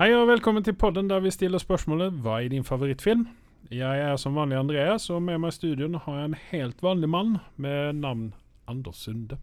[0.00, 3.26] Hei og velkommen til podden der vi stiller spørsmålet Hva er din favorittfilm?
[3.68, 7.10] Jeg er som vanlig Andreas, og med meg i studioen har jeg en helt vanlig
[7.12, 8.30] mann med navn
[8.64, 9.36] Anders Sunde.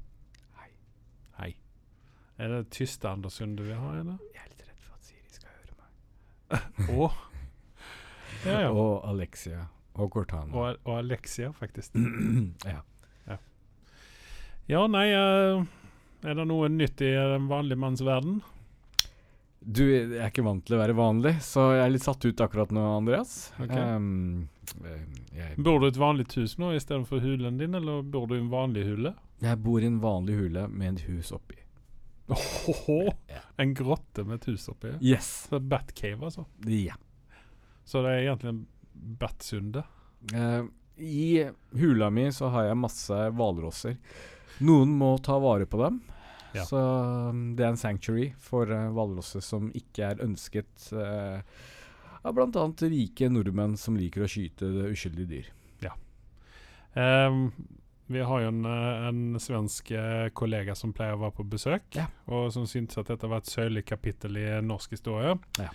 [0.57, 0.71] Hei.
[1.37, 1.51] Hei.
[2.41, 4.17] Er det tyste Anders Sunde vi har, eller?
[4.33, 6.89] Jeg er litt redd for at Siri skal høre meg.
[6.97, 8.73] og Ja, ja.
[8.73, 9.67] Og Alexia.
[9.93, 10.49] Og Cortana.
[10.57, 11.93] Og, og Alexia, faktisk.
[12.73, 12.81] ja.
[14.73, 15.61] Ja, nei uh,
[16.25, 18.41] Er det noe nytt i den vanlige manns verden?
[19.67, 22.39] Du, jeg er ikke vant til å være vanlig, så jeg er litt satt ut
[22.45, 23.33] akkurat nå, Andreas.
[23.59, 23.81] Okay.
[24.87, 25.01] Eh,
[25.35, 28.41] jeg, Bor du i et vanlig hus nå istedenfor hulen din, eller bor du i
[28.43, 29.13] en vanlig hule?
[29.43, 31.59] jeg bor i en vanlig hule med et hus oppi.
[32.33, 33.43] Ohoho, Ja.
[33.61, 34.95] En grotte med et hus oppi?
[35.01, 35.27] Yes.
[35.51, 36.45] Så Batcave, altså?
[36.65, 36.95] Ja.
[37.85, 38.63] Så det er egentlig en
[39.19, 39.83] Batsunde?
[40.33, 40.65] Uh,
[40.97, 43.99] I hula mi så har jeg masse hvalrosser.
[44.65, 46.01] Noen må ta vare på dem.
[46.57, 46.65] Ja.
[46.67, 46.81] Så
[47.31, 51.43] um, det er en sanctuary for uh, hvalrosser som ikke er ønsket uh,
[52.27, 52.65] av bl.a.
[52.81, 55.53] rike nordmenn som liker å skyte uskyldige dyr.
[56.97, 57.51] Ehm,
[58.05, 61.95] vi har jo en, eh, en svensk eh, kollega som pleier å være på besøk,
[61.95, 62.07] Ja.
[62.27, 65.39] og som syntes at dette var et sørlig kapittel i norsk historie.
[65.59, 65.69] Ja.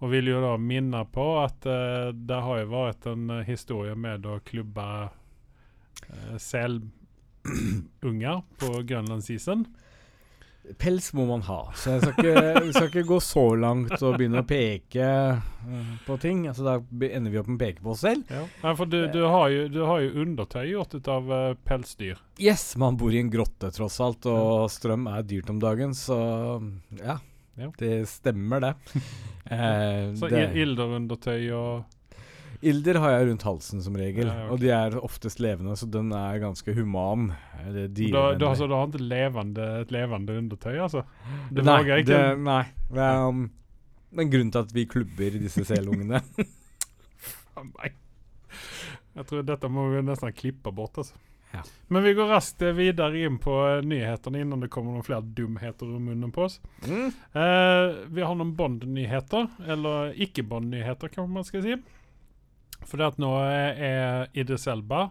[0.00, 3.94] Og vil jo da minne på at uh, det har jo vært en eh, historie
[3.96, 6.82] med å klubbe uh, selunger
[8.58, 9.66] på grønlandsisen.
[10.78, 14.18] Pels må man ha, så jeg skal ikke, jeg skal ikke gå så langt og
[14.18, 15.06] begynne å peke
[15.38, 16.42] uh, på ting.
[16.50, 16.74] Altså Da
[17.08, 18.28] ender vi opp med å peke på oss selv.
[18.28, 18.74] Ja.
[18.76, 22.20] for du, du, har jo, du har jo undertøy gjort ut av eh, pelsdyr.
[22.42, 26.18] Yes, man bor i en grotte tross alt, og strøm er dyrt om dagen, så
[27.00, 27.18] ja.
[27.58, 27.72] Ja.
[27.78, 28.74] Det stemmer, det.
[29.48, 31.86] Eh, Så det ilderundertøy og
[32.62, 34.48] ilder har jeg rundt halsen som regel, Ja, okay.
[34.54, 37.30] og de er oftest levende, så den er ganske human.
[37.66, 41.04] Eller da, da, altså, du har ikke levende, et levende undertøy, altså?
[41.50, 42.62] Det nei, våger ikke det, nei.
[42.90, 43.46] Det er, um,
[44.10, 46.22] det er en grunn til at vi klubber disse selungene.
[47.78, 47.94] nei.
[49.18, 50.98] Jeg tror dette må vi nesten klippe bort.
[51.02, 51.16] altså.
[51.50, 51.62] Ja.
[51.88, 53.54] Men vi går raskt videre inn på
[53.84, 56.58] nyhetene innan det kommer noen flere dumheter om munnen på oss.
[56.84, 57.08] Mm.
[57.32, 61.78] Uh, vi har noen Bond-nyheter, eller ikke-Bond-nyheter, kan man skal si.
[62.86, 65.08] For det at nå er Idris Elba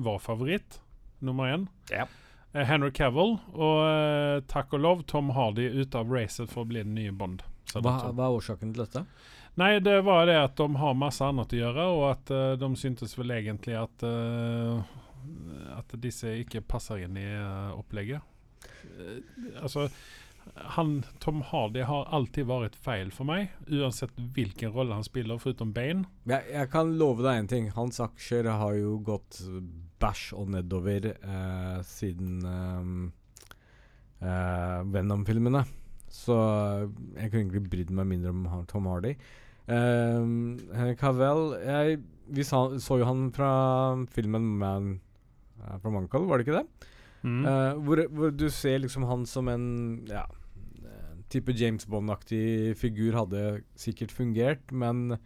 [0.00, 0.80] vår favoritt,
[1.18, 1.66] nummer én.
[1.90, 2.06] Ja.
[2.52, 6.70] Eh, Henry Cavill og eh, takk og lov Tom Hardy ute av racet for å
[6.70, 7.44] bli den nye Bond.
[7.74, 9.04] Hva, hva er årsaken til dette?
[9.60, 12.70] Nei, det var det at de har masse annet å gjøre, og at uh, de
[12.78, 14.80] syntes vel egentlig at uh,
[15.76, 18.24] At disse ikke passer inn i uh, opplegget.
[19.60, 19.88] Altså
[20.54, 25.72] han, Tom Hardy har alltid vært feil for meg, uansett hvilken rolle han spiller, foruten
[25.76, 26.06] Bane.
[26.30, 27.68] Jeg, jeg kan love deg en ting.
[27.76, 29.40] Hans aksjer har jo gått
[30.00, 33.04] bæsj og nedover eh, siden um,
[34.22, 35.64] eh, Venom-filmene.
[36.10, 36.34] Så
[37.14, 39.14] jeg kunne egentlig brydd meg mindre om Tom Hardy.
[39.70, 42.00] Henry Cavill jeg,
[42.34, 43.50] Vi sa, så jo han fra
[44.10, 44.88] filmen Man
[45.60, 46.88] uh, from Uncle, var det ikke det?
[47.22, 47.44] Mm.
[47.44, 49.68] Uh, hvor, hvor du ser liksom han som en
[50.10, 50.39] ja, en
[51.32, 55.18] type James Bond-aktig figur hadde sikkert fungert, men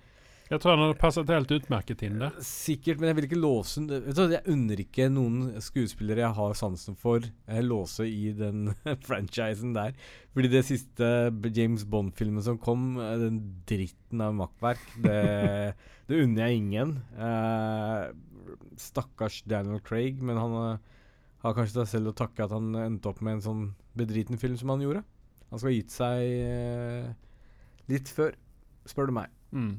[0.51, 2.35] Jeg tror han hadde passet helt utmerket inn der.
[2.45, 6.37] Sikkert, men jeg vil ikke låse vet du, hva, Jeg unner ikke noen skuespillere jeg
[6.37, 8.75] har sansen for, eh, låse i den
[9.09, 9.97] franchisen der.
[10.37, 11.09] Fordi det siste
[11.49, 15.21] James Bond-filmen som kom, eh, den dritten av makkverk, det,
[16.11, 16.99] det unner jeg ingen.
[17.17, 18.13] Uh,
[18.77, 20.59] stakkars Daniel Craig, men han
[21.45, 23.65] har kanskje seg selv å takke at han endte opp med en sånn
[23.99, 25.05] bedriten film som han gjorde.
[25.55, 27.11] Han skal ha gitt seg eh,
[27.93, 28.33] litt før,
[28.91, 29.31] spør du meg.
[29.55, 29.77] Mm.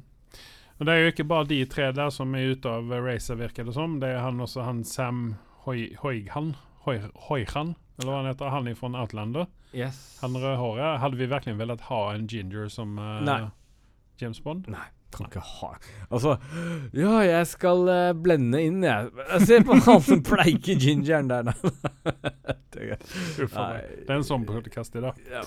[0.79, 3.67] Og Det er jo ikke bare de tre der som er ute av racet, virker
[3.67, 3.97] det som.
[3.99, 5.33] Det er han også han Sam
[5.65, 6.53] Hoighan.
[6.85, 6.95] Hoi
[7.27, 8.51] Hoy eller hva han heter.
[8.55, 9.51] Han er fra Outlander.
[9.75, 9.99] Yes.
[10.21, 11.01] Han rødhåret.
[11.03, 13.49] Hadde vi virkelig villet ha en ginger som uh.
[14.21, 14.71] James Bond?
[14.71, 15.71] Nei, kan ikke ha
[16.09, 16.35] Altså,
[16.95, 19.11] ja, jeg skal uh, blende inn, jeg.
[19.47, 21.49] Se på han som pleiker gingeren der.
[21.49, 21.55] da.
[22.75, 22.97] Det
[23.39, 23.85] Uff a meg.
[23.85, 24.03] Nei.
[24.03, 25.19] Det er en sånn podkast i dag.
[25.31, 25.45] Ja.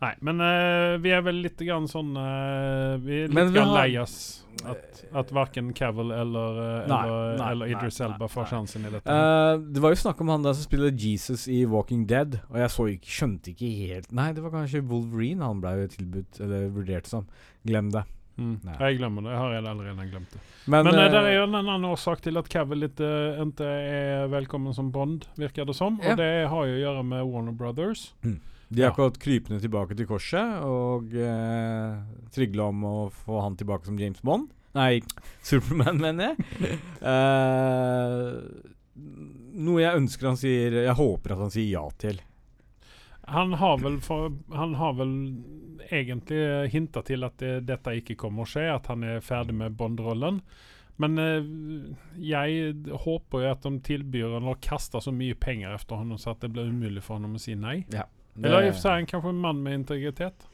[0.00, 3.90] Nei, men uh, vi er vel litt grann sånn uh, Vi er litt grann lei
[4.00, 8.84] oss at, at verken Cavill eller, eh, Nei, eller, nei, eller Idris Elba får sjansen
[8.84, 9.08] i dette.
[9.08, 12.58] Uh, det var jo snakk om han der som spiller Jesus i Walking Dead, og
[12.60, 17.08] jeg ikke, skjønte ikke helt Nei, det var kanskje Wolverine han ble tilbudt, eller vurdert
[17.08, 17.28] som.
[17.68, 18.04] Glem det.
[18.40, 18.54] Mm.
[18.66, 18.76] nei.
[18.80, 19.34] Jeg glemmer det.
[19.34, 20.42] Jeg har allerede glemt det.
[20.64, 23.10] Men, Men, eh, eh, det er jo en annen årsak til at Cavill ikke,
[23.44, 25.98] ikke er velkommen som Bond, virker det som.
[26.02, 26.12] Ja.
[26.14, 28.10] Og det har jo å gjøre med Warner Brothers.
[28.22, 28.96] de har ja.
[28.96, 32.00] gått krypende tilbake til korset og eh,
[32.34, 34.50] trygla om å få han tilbake som James Bond.
[34.78, 35.00] Nei,
[35.48, 36.78] Superman, mener jeg.
[37.02, 38.38] uh,
[39.66, 42.20] noe jeg ønsker han sier Jeg håper at han sier ja til.
[43.30, 45.14] Han har vel, for, han har vel
[45.90, 46.40] egentlig
[46.72, 50.40] hinta til at det, dette ikke kommer å skje, at han er ferdig med Bond-rollen.
[51.00, 51.46] Men eh,
[52.20, 52.74] jeg
[53.06, 56.42] håper jo at de tilbyr han å kaste så mye penger etter ham så at
[56.44, 57.80] det blir umulig for ham å si nei.
[57.94, 58.04] Ja.
[58.40, 60.46] Eller i og for seg kanskje en mann med integritet.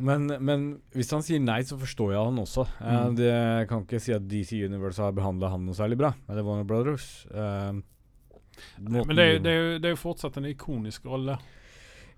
[0.00, 0.62] Men, men
[0.96, 2.64] hvis han sier nei, så forstår jeg han også.
[2.80, 3.16] Eh, Mm.
[3.18, 6.14] det jeg kan ikke si at DC Universe har behandla han noe særlig bra.
[6.28, 7.26] Det var Brothers.
[7.32, 7.80] Eh,
[8.78, 11.38] Men det, det, det er jo fortsatt en ikonisk rolle.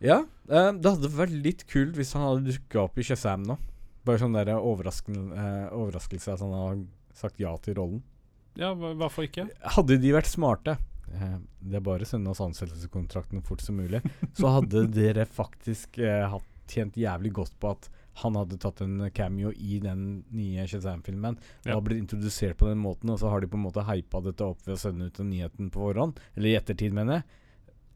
[0.01, 3.59] Ja, eh, det hadde vært litt kult hvis han hadde dukka opp i Shazam nå.
[4.09, 6.79] Bare sånn der overraskel, eh, overraskelse at han har
[7.17, 8.01] sagt ja til rollen.
[8.59, 9.47] Ja, hvorfor ikke?
[9.77, 10.75] Hadde de vært smarte
[11.15, 14.01] eh, Det er bare å sende oss ansettelseskontrakten fort som mulig.
[14.37, 19.11] Så hadde dere faktisk eh, hatt tjent jævlig godt på at han hadde tatt en
[19.15, 21.37] cameo i den nye Shazam-filmen.
[21.39, 21.75] Og Ja.
[21.75, 24.41] har blitt introdusert på den måten, og så har de på en måte hypa dette
[24.45, 26.19] opp ved å sende ut den nyheten på forhånd.
[26.37, 27.25] Eller i ettertid, mener jeg.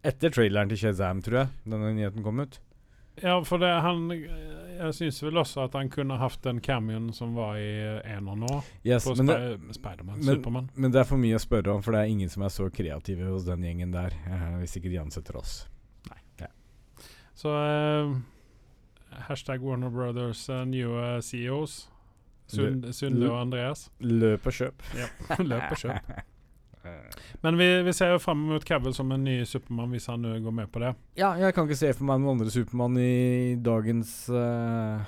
[0.05, 2.59] Etter traileren til Shazam, tror jeg, denne nyheten kom ut.
[3.23, 7.33] Ja, for det, han Jeg syns vel også at han kunne hatt den cameoen som
[7.37, 10.69] var i ener nå, Yes, på Spi Spiderman, Supermann.
[10.75, 12.69] men det er for mye å spørre om, for det er ingen som er så
[12.73, 14.11] kreative hos den gjengen der.
[14.27, 15.69] eh, hvis ikke de ansetter oss.
[16.11, 16.49] Nei
[17.37, 18.21] Så eh,
[19.29, 21.89] hashtag Warner Brothers uh, new eh, CEOs.
[22.47, 23.87] Sund, Sunde og Andreas.
[24.05, 24.83] Løp og kjøp.
[25.51, 26.11] Løp og kjøp.
[27.45, 30.53] Men vi, vi ser jo fram mot Cavill som en ny Supermann, hvis han går
[30.53, 30.91] med på det.
[31.17, 35.01] Ja, jeg kan ikke se for meg noen andre Supermann i dagens uh,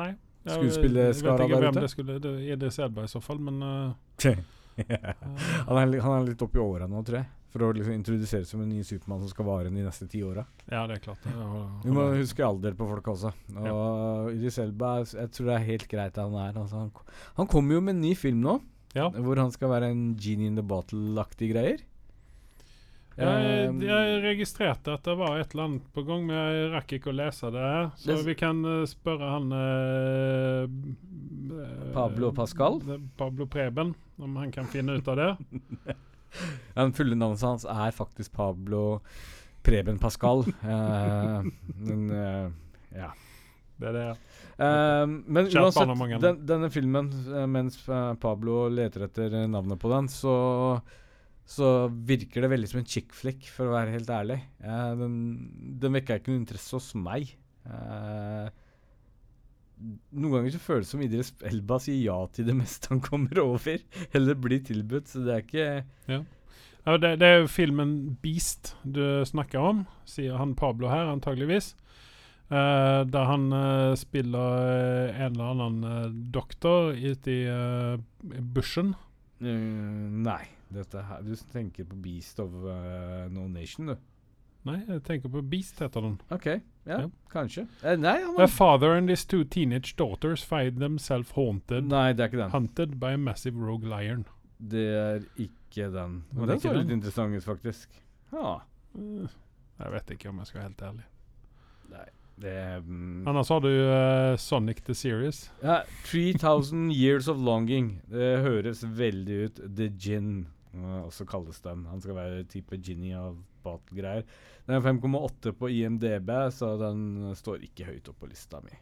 [0.00, 0.10] Nei.
[0.46, 1.80] Jeg- Skuespillerskara der ute?
[1.84, 3.92] det skulle Det er det Selberg i så fall, men uh,
[4.24, 7.28] han, er, han er litt oppi åra nå, tror jeg.
[7.50, 10.44] For å liksom introdusere som en ny Supermann som skal vare de neste ti åra.
[10.70, 11.24] Ja, det er klart.
[11.82, 13.32] Vi må huske alder på folk også.
[13.58, 16.54] Og Idris Elba, jeg tror det er helt greit han er.
[16.62, 16.92] Altså, han,
[17.40, 18.60] han kommer jo med en ny film nå,
[18.94, 19.08] Ja.
[19.10, 21.82] hvor han skal være en genie in the bottle-aktig greier.
[23.20, 26.92] Jeg, Um, jeg registrerte at det var et eller annet på gang, men jeg rakk
[26.96, 27.72] ikke å lese det.
[28.00, 30.62] Så vi kan eh, spørre han eh,
[31.58, 32.78] eh, Pablo Pascal?
[33.18, 33.92] Pablo Preben,
[34.22, 35.28] om han kan finne ut av det.
[36.74, 39.00] Ja, Den fulle navnet hans er faktisk Pablo
[39.66, 40.46] Preben Pascal.
[40.64, 41.42] uh,
[41.86, 42.48] men uh,
[42.94, 43.10] ja.
[43.80, 44.08] Det er det.
[44.60, 47.06] Men barn har mange uansett, den, denne filmen,
[47.48, 47.78] mens
[48.20, 50.34] Pablo leter etter navnet på den, så
[51.50, 54.36] så virker det veldig som en chick flick, for å være helt ærlig.
[54.60, 55.16] Den
[55.80, 57.32] den vekka ikke noe interesse hos meg.
[57.66, 58.50] Eh,
[60.10, 63.40] noen ganger så føles det som Idris Elba sier ja til det meste han kommer
[63.42, 63.80] over,
[64.16, 66.20] eller blir tilbudt, så det er ikke
[66.86, 71.74] Ja, det, det er jo filmen 'Beast' du snakker om, sier han Pablo her, antageligvis.
[72.50, 78.96] Uh, der han uh, spiller eh, en eller annen doktor ute i bushen.
[79.40, 80.42] Nei.
[80.70, 82.50] Dette her, du tenker på Beast of
[83.30, 83.96] No Nation, du.
[84.66, 86.18] Nei, jeg tenker på 'Beast', heter den.
[86.30, 86.48] OK.
[86.90, 87.08] Ja, Ja.
[87.32, 87.66] kanskje.
[87.84, 92.24] Eh, nei, han A father and his two teenage daughters find themselves haunted, Nei, det
[92.24, 92.50] er ikke den.
[92.50, 94.24] hunted by a massive rogue lion.
[94.60, 96.22] Det er ikke den.
[96.34, 97.88] Men den så litt interessant ut, faktisk.
[98.32, 98.58] Ja.
[98.98, 99.28] Eh,
[99.80, 101.04] jeg vet ikke om jeg skal være helt ærlig.
[101.90, 102.04] Nei,
[102.40, 105.50] det mm, Annars har du uh, Sonic the Series.
[105.62, 108.00] ja, 3000 Years of Longing.
[108.10, 111.86] Det høres veldig ut The Gin, uh, også kalles den.
[111.86, 114.24] Han skal være type Ginny av Battle-greier.
[114.66, 118.72] Den er 5,8 på IMDb, så den står ikke høyt opp på lista mi.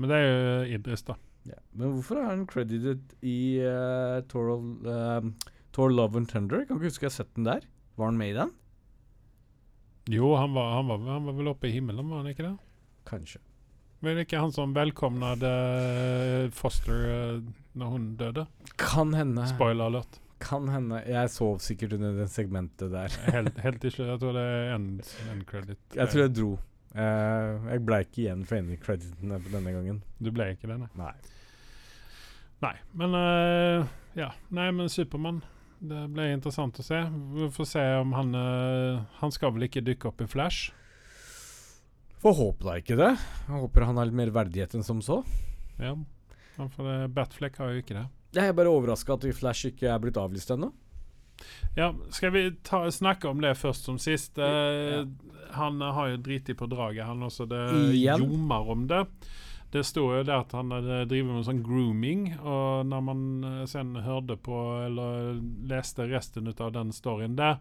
[0.00, 1.16] Men det er jo Idris, da.
[1.48, 1.56] Ja.
[1.76, 5.28] Men hvorfor er han credited i uh, Tour, of-
[5.76, 6.64] Thor Love and Thunder?
[6.68, 7.66] Kan ikke huske jeg har sett den der.
[8.00, 8.54] Var han med i den?
[10.10, 12.54] Jo, han var, han, var, han var vel oppe i himmelen, var han ikke det?
[13.08, 13.40] Kanskje.
[14.00, 17.02] Men det er ikke han som velkomnade eh, Foster
[17.36, 18.46] uh, når hun døde?
[18.80, 19.44] Kan hende.
[19.52, 20.16] Spoiler alert.
[20.40, 21.02] Kan hende.
[21.04, 23.12] Jeg sov sikkert under det segmentet der.
[23.34, 24.08] Helt, helt til slutt.
[24.14, 25.80] Jeg tror det er end, end credit.
[25.96, 26.50] Jeg tror jeg dro.
[26.90, 30.00] Uh, jeg ble ikke igjen for end crediten denne gangen.
[30.18, 30.90] Du ble ikke det, nei.
[30.98, 31.14] Nei.
[32.60, 34.32] Nei, men uh, Ja.
[34.52, 35.42] Nei, men Supermann.
[35.80, 36.98] Det ble interessant å se.
[37.36, 40.74] Vi får se om han uh, Han skal vel ikke dukke opp i Flash?
[42.20, 43.14] Får håpe da ikke det.
[43.46, 45.22] Jeg håper han har litt mer verdighet enn som så.
[45.80, 45.94] Ja.
[46.58, 48.08] For Batfleck har jo ikke det.
[48.36, 50.70] Jeg er bare overraska at Flash ikke er blitt avlyst ennå.
[51.74, 54.38] Ja, Skal vi ta, snakke om det først som sist?
[54.38, 55.04] Ja.
[55.56, 57.46] Han eh, har jo driti på draget, han også.
[57.50, 57.62] Det
[57.94, 58.22] Igjen?
[58.26, 59.04] ljomer om det.
[59.70, 63.62] Det står jo der at han eh, driver med sånn grooming, og når man eh,
[63.70, 65.38] sen hørte på eller
[65.70, 67.60] leste resten av den storyen der,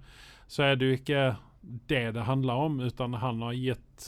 [0.49, 1.23] så er det jo ikke
[1.91, 4.07] det det handler om, utan han har gitt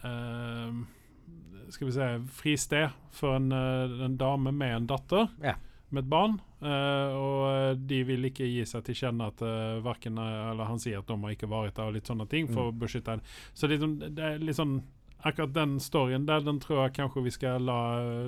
[0.00, 0.72] eh,
[1.72, 5.28] Skal vi si fristed for en, eh, en dame med en datter.
[5.42, 5.56] Ja.
[5.92, 6.38] med et barn.
[6.62, 11.02] Uh, og de vil ikke gi seg til kjenne at uh, verken Eller han sier
[11.02, 12.72] at de har ikke vært der, og litt sånne ting, for Mm.
[12.72, 13.22] å beskytte henne.
[13.52, 13.80] Så det,
[14.16, 14.78] det er litt sånn
[15.22, 17.78] Akkurat den storyen der, den tror jeg kanskje vi skal la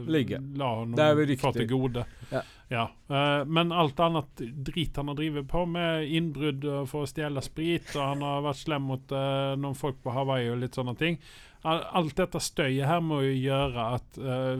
[0.07, 0.39] Ligge.
[0.59, 0.99] La honom
[1.41, 2.07] få til gode.
[2.31, 2.45] Ja.
[2.73, 7.43] Ja, Uh, men alt annet drit han har drevet på med, innbrudd for å stjele
[7.45, 10.95] sprit, og han har vært slem mot uh, noen folk på Hawaii og litt sånne
[10.97, 11.19] ting.
[11.65, 14.57] Alt dette støyet her må jo gjøre at uh,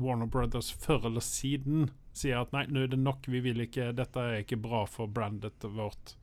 [0.00, 3.90] Warner Brothers før eller siden sier at nei, nå er det nok, vi vil ikke,
[3.96, 6.17] dette er ikke bra for brandet vårt.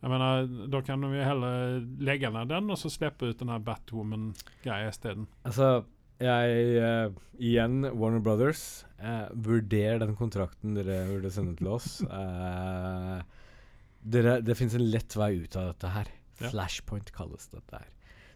[0.00, 3.52] Jeg mener, Da kan de ju heller legge ned den og så slippe ut den
[3.52, 5.26] här Batwoman-greia isteden.
[5.44, 5.84] Alltså,
[6.20, 8.84] jeg uh, Igjen, Warner Brothers.
[9.00, 12.00] Uh, vurder den kontrakten dere burde sende til oss.
[12.04, 13.20] Uh,
[14.16, 16.12] dere, det fins en lett vei ut av dette her.
[16.40, 16.48] Ja.
[16.48, 17.88] Flashpoint kalles dette her.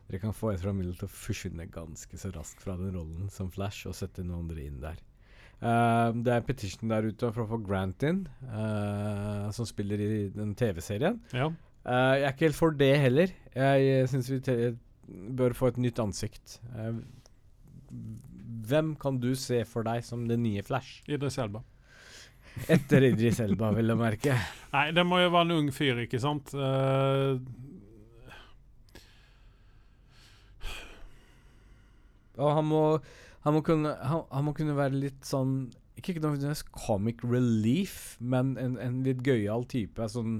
[0.09, 3.49] Dere kan få Ezra Miller til å forsvinne ganske så raskt fra den rollen som
[3.53, 5.01] Flash, og sette noen andre inn der.
[5.61, 10.01] Eh, det er en petition der ute for å få Grant inn, uh, som spiller
[10.03, 11.21] i den TV-serien.
[11.33, 11.51] Ja.
[11.85, 13.33] Uh, jeg er ikke helt for det heller.
[13.55, 14.41] Jeg syns vi
[15.37, 16.59] bør få et nytt ansikt.
[16.75, 16.97] Eh,
[18.65, 21.03] hvem kan du se for deg som det nye Flash?
[21.09, 21.61] Idris Elba.
[22.71, 24.39] Etter Idris Elba, vil jeg merke.
[24.73, 26.55] Nei, det må jo være en ung fyr, ikke sant?
[26.57, 27.37] Eh,
[32.35, 32.81] Og han må,
[33.45, 35.69] han må, kunne, han, han må kunne være litt sånn
[36.01, 40.09] Ikke nødvendigvis comic relief, men en, en litt gøyal type.
[40.11, 40.39] Sånn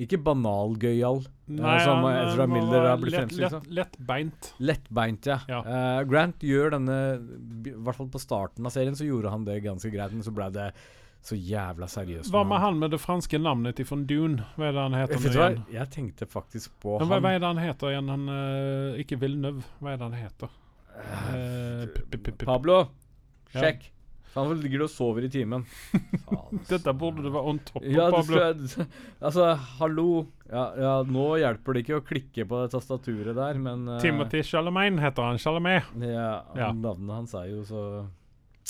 [0.00, 1.24] Ikke banal gøyal.
[1.50, 3.66] nei, som han, eh, Ezra Miller har blitt fremstilt som.
[3.68, 4.52] Lettbeint.
[4.62, 5.40] Lettbeint, ja.
[5.50, 5.62] Ja.
[5.66, 9.60] Uh, Grant gjør denne I hvert fall på starten av serien så gjorde han det
[9.66, 10.70] ganske greit, men så ble det
[11.24, 12.28] så jævla seriøst.
[12.28, 14.44] Hva med han med det franske navnet fra Dune?
[14.58, 15.62] Hva er det han heter Vet nå igjen?
[15.72, 18.10] jeg tenkte faktisk på Men hva, hva er det han heter igjen?
[18.12, 19.64] Han, uh, ikke Villeneuve.
[19.80, 20.52] Hva er det han heter?
[20.94, 22.84] Eh, Pablo,
[23.54, 23.90] sjekk.
[24.34, 25.62] Han ligger og sover i timen.
[26.66, 28.40] Dette burde du være on top ja, Pablo.
[28.40, 28.88] skal,
[29.28, 29.44] altså,
[29.78, 30.06] hallo.
[30.50, 34.42] Ja, ja, nå hjelper det ikke å klikke på det tastaturet der, men uh, Timothy
[34.46, 35.38] Chalamet heter han.
[35.38, 35.86] Chalamet.
[36.02, 36.72] Ja, Ja.
[36.74, 37.84] Navnet hans er jo så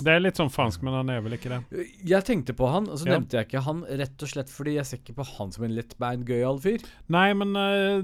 [0.03, 1.87] Det er litt sånn fransk, men han er vel ikke det.
[2.13, 3.17] Jeg tenkte på han, og så Ja.
[3.17, 5.77] nevnte jeg ikke han rett og slett fordi jeg ser ikke på han som en
[5.81, 6.85] lettbeint gøyal fyr.
[7.09, 8.03] Nei, men eh,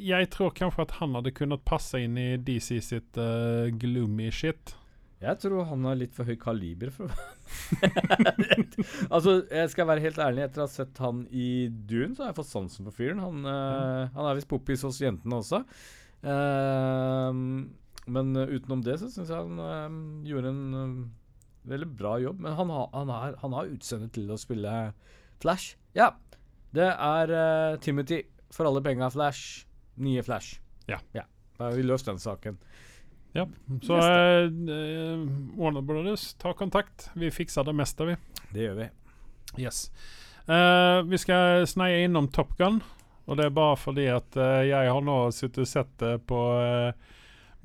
[0.00, 4.74] jeg tror kanskje at han hadde kunnet passe inn i DC sitt uh, gloomy shit.
[5.20, 7.10] Jeg tror han har litt for høy kaliber for
[9.12, 12.30] Altså, jeg skal være helt ærlig, etter å ha sett han i Dune, så har
[12.32, 13.20] jeg fått sansen for fyren.
[13.20, 15.60] Han, eh, han er visst poppis hos jentene også.
[16.24, 17.32] Uh,
[18.10, 20.96] men utenom det så syns jeg han gjorde en
[21.70, 22.40] veldig bra jobb.
[22.46, 24.74] Men han, har- han, har- han har utseende til å spille
[25.40, 25.74] Flash.
[25.96, 26.10] Ja,
[26.76, 29.66] det er uh, Timothy for alle penga Flash.
[30.00, 30.58] Nye Flash.
[30.90, 30.98] Ja.
[31.12, 32.56] Da har vi løst den saken.
[33.32, 33.46] Ja.
[33.82, 35.26] Så eh, eh,
[35.58, 37.10] Warner Brothers, ta kontakt.
[37.14, 38.16] Vi fikser det meste, vi.
[38.50, 38.88] Det gjør vi.
[39.62, 39.90] Yes.
[40.50, 42.80] Eh, vi skal sneie innom Top Gun.
[43.30, 46.40] Og det er bare fordi at eh, jeg har nå sittet og sett det på
[46.58, 47.12] eh,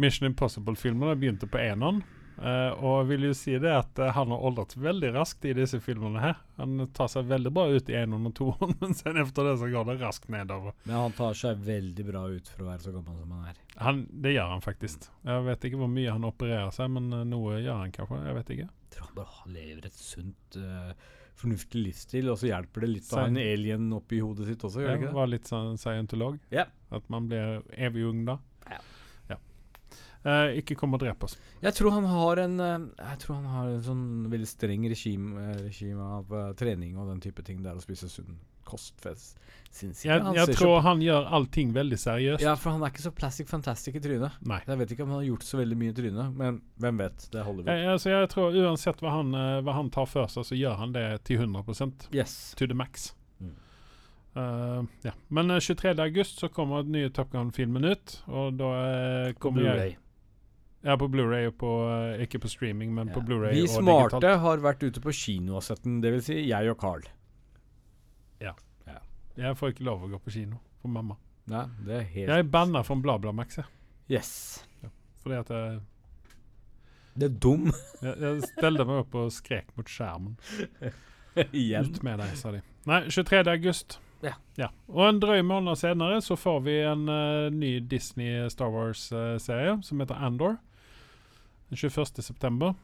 [0.02, 1.10] Mission Impossible-filmen.
[1.14, 2.04] Jeg begynte på eneren.
[2.36, 5.80] Eh, og vil jo si det at uh, han har oldret veldig raskt i disse
[5.84, 6.38] filmene her.
[6.60, 9.70] Han tar seg veldig bra ut i eneren og toeren, men sen efter det så
[9.72, 10.76] går det raskt nedover.
[10.84, 13.62] Men han tar seg veldig bra ut for å være så gammel som han er.
[13.86, 15.10] Han, det gjør han faktisk.
[15.28, 18.24] Jeg vet ikke hvor mye han opererer seg, men uh, noe gjør han kanskje.
[18.28, 18.72] Jeg vet ikke.
[18.72, 20.60] Jeg tror han bare lever et sunt,
[21.36, 24.84] fornuftig livsstil, og så hjelper det litt å ha en alien oppi hodet sitt også,
[24.84, 25.18] gjør det ikke det?
[25.18, 26.38] var litt sånn scientolog.
[26.54, 26.72] Yeah.
[26.96, 28.38] At man blir evig ung da.
[30.26, 31.36] Eh, ikke kom og drep oss.
[31.62, 35.38] Jeg tror han har en eh, Jeg tror han har en sånn veldig streng regime,
[35.44, 38.96] eh, regime av uh, trening og den type ting der, å spise sunn kost.
[39.06, 42.44] jeg Jeg, tror han gjør allting veldig seriøst.
[42.44, 44.40] Ja, for han er ikke så plastic fantastic i trynet.
[44.42, 44.62] Nei.
[44.66, 47.28] Jeg vet ikke om han har gjort så veldig mye i trynet, men hvem vet?
[47.36, 47.76] Det holder vi.
[47.76, 50.80] Jeg, altså, jeg tror uansett hva han, eh, hva han tar for seg, så gjør
[50.82, 52.56] han det til 100 Yes.
[52.58, 53.12] to the max.
[54.36, 55.14] Eh, ja.
[55.28, 55.94] Men uh, 23.
[56.00, 58.72] august så kommer den nye Top Gun-filmen ut, og da
[59.30, 59.96] uh, kommer jeg.
[60.86, 63.14] Ja, på Blu-ray og på eh, Ikke på streaming, men Ja.
[63.16, 64.42] på Blu-ray og Vi og smarte digitalt.
[64.44, 66.28] har vært ute på kino og sett den, dvs.
[66.30, 67.02] Si jeg og Carl.
[68.42, 68.54] Ja.
[69.36, 71.18] Jeg får ikke lov å gå på kino for mamma.
[71.52, 73.66] Nei, det er helt Jeg er banna fra BlaBlaMax, jeg.
[74.10, 74.30] Yes.
[75.24, 75.82] Fordi at jeg,
[77.18, 77.66] Det er dum.
[78.06, 80.38] jeg, jeg stelte meg opp og skrek mot skjermen.
[81.52, 81.90] Igjen.
[81.92, 82.62] Ut med deg, sa de.
[82.88, 83.42] Nei, 23.
[83.52, 83.98] august.
[84.58, 84.70] Ja.
[84.88, 90.00] Og en drøy måned senere så får vi en uh, ny Disney Star Wars-serie som
[90.02, 90.56] heter Andor.
[91.70, 92.22] Den 21.
[92.24, 92.76] september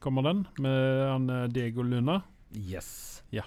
[0.00, 2.22] kommer den, med han eh, Diego Luna.
[2.56, 3.22] Yes.
[3.34, 3.42] Ja.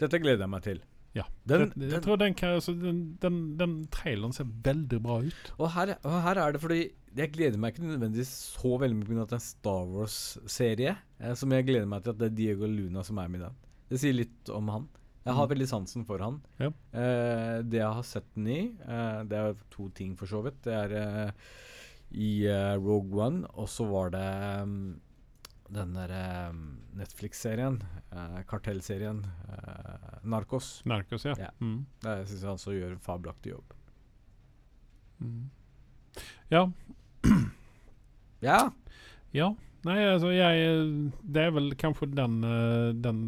[0.00, 0.80] Dette gleder jeg meg til.
[1.16, 1.24] Ja.
[1.48, 5.48] Den, jeg, jeg tror den, kan, altså, den, den, den traileren ser veldig bra ut.
[5.58, 6.82] og, her, og her er det fordi
[7.18, 9.24] jeg gleder meg ikke nødvendigvis så veldig mye pga.
[9.24, 12.36] at det er en Star Wars-serie, eh, som jeg gleder meg til at det er
[12.38, 13.56] Diego Luna som er med i den.
[13.90, 14.86] Det sier litt om han.
[15.26, 15.50] Jeg har Mm.
[15.50, 16.38] veldig sansen for han.
[16.62, 16.70] Ja.
[16.96, 20.62] Eh, det jeg har sett den i, eh, det er to ting for så vidt.
[20.64, 21.30] Det er eh,
[22.10, 24.26] i uh, Rogue One, og så var det
[24.62, 25.00] um,
[25.70, 26.64] den derre um,
[26.98, 27.78] Netflix-serien,
[28.10, 30.80] uh, kartellserien, uh, Narkos.
[30.84, 31.36] Narcos, ja.
[31.38, 31.50] Ja.
[31.60, 31.86] Mm.
[32.02, 33.74] Der syns jeg han så gjør en fabelaktig jobb.
[35.20, 35.50] Mm.
[36.50, 36.68] Ja.
[38.40, 38.70] Ja.
[39.36, 39.50] Ja.
[39.84, 40.86] Nei, altså jeg
[41.20, 43.18] Det er vel kanskje den, eh, den,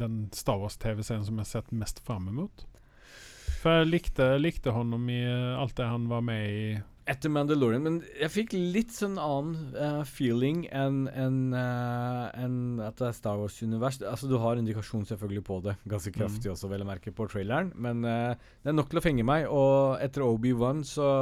[0.00, 2.66] den Star Wars-TV-serien som jeg har sett mest fram imot.
[3.62, 6.66] For jeg likte, likte honom i eh, alt det han var med i.
[7.10, 12.96] Etter Mandalorian, men jeg fikk litt sånn annen uh, feeling enn en, uh, en at
[12.96, 14.00] det er Star Wars-univers.
[14.08, 17.74] Altså Du har indikasjon selvfølgelig på det, ganske kraftig også, vel å merke, på traileren.
[17.76, 18.32] Men uh,
[18.64, 21.12] det er nok til å fenge meg, og etter Obi-Wan så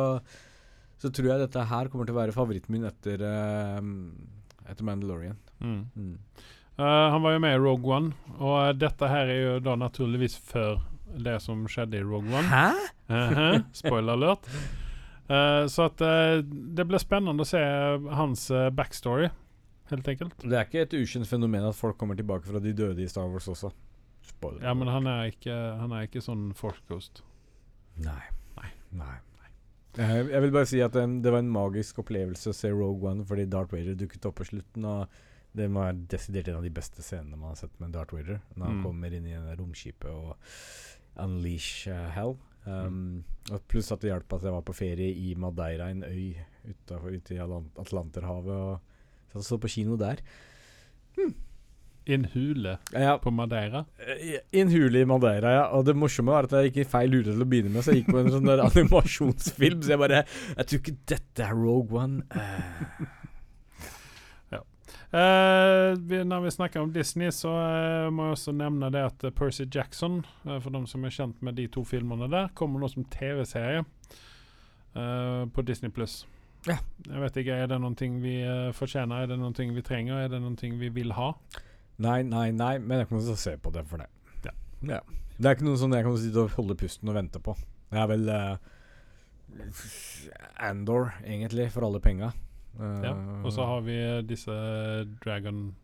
[1.03, 3.79] så tror jeg dette her kommer til å være favoritten min etter eh,
[4.71, 5.39] Etter Mandalorian.
[5.59, 5.81] Mm.
[5.99, 6.13] Mm.
[6.79, 9.75] Eh, han var jo med i Rogue One, og eh, dette her er jo da
[9.81, 10.79] naturligvis før
[11.27, 12.47] det som skjedde i Rogue One.
[12.47, 12.71] Hæ?
[13.11, 13.65] -huh.
[13.73, 14.47] Spoiler alert.
[15.29, 17.61] Eh, så at uh, det blir spennende å se
[18.19, 19.29] hans uh, backstory,
[19.93, 20.35] helt enkelt.
[20.43, 23.29] Det er ikke et ukjent fenomen at folk kommer tilbake fra de døde i Star
[23.31, 23.71] Wars også.
[24.23, 24.63] Spoiler.
[24.65, 27.23] Ja, men han er ikke, han er ikke sånn force ghost.
[28.03, 28.21] Nei.
[28.57, 28.71] Nei.
[28.93, 29.17] Nei.
[29.99, 33.11] Jeg, jeg vil bare si at um, det var en magisk opplevelse å se Rogue
[33.11, 34.87] One fordi Darth Vader dukket opp på slutten.
[34.89, 35.19] Og
[35.53, 38.41] det må være desidert en av de beste scenene man har sett med Darth Vader.
[38.57, 38.85] Når han Mm.
[38.87, 40.37] kommer inn i romskipet og
[41.21, 42.39] unleash hell.
[42.67, 46.35] Um, og Pluss at det hjalp at jeg var på ferie i Madeira, en øy
[46.63, 48.53] utenfor, ute i Atlanterhavet.
[48.53, 50.21] Og så jeg så på kino der.
[52.03, 53.85] I en hule Ja, på Madeira.
[54.19, 55.65] I i en hule i Madeira, ja.
[55.77, 57.93] Og det morsomme var at jeg gikk i feil hule til å begynne med, så
[57.95, 59.83] jeg gikk på en sånn der animasjonsfilm.
[59.83, 62.23] Så jeg bare Jeg tror ikke dette er Rogue One.
[62.35, 63.05] Eh,
[65.13, 69.25] Eh, vi, når vi snakker om Disney, så uh, må jeg også nevne det at
[69.29, 72.81] eh, Percy Jackson, uh, for de som er kjent med de to filmene der, kommer
[72.81, 73.85] nå som TV-serie
[74.95, 76.27] eh, på Disney pluss.
[76.67, 76.79] Ja.
[77.09, 79.25] Jeg vet ikke, er det noe vi eh, fortjener?
[79.25, 80.23] Er det noe vi trenger?
[80.23, 81.33] Er det noe vi vil ha?
[82.03, 84.09] nei, nei, nei, men jeg kommer til å se på det for det.
[84.47, 84.55] Ja.
[84.97, 85.01] Ja.
[85.37, 87.55] Det er ikke noe sånn jeg kan sitte og holde pusten og vente på.
[87.93, 88.31] Det er vel
[90.63, 92.33] Andor, egentlig, for alle penga.
[92.81, 93.13] Eh, Ja.
[93.43, 94.55] Og så har vi eh, disse
[95.25, 95.75] Dragon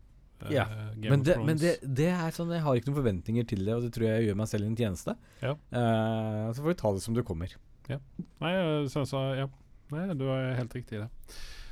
[0.41, 3.47] eh, Ja, Game men det, men det, det er sånn Jeg har ikke noen forventninger
[3.49, 5.15] til det, og det tror jeg gjør meg selv en tjeneste.
[5.43, 5.55] Ja.
[5.73, 7.55] Uh, så får vi ta det som det kommer.
[7.89, 8.51] Nei,
[8.93, 9.47] så, så, ja.
[9.89, 11.09] Nei, du er helt riktig i det.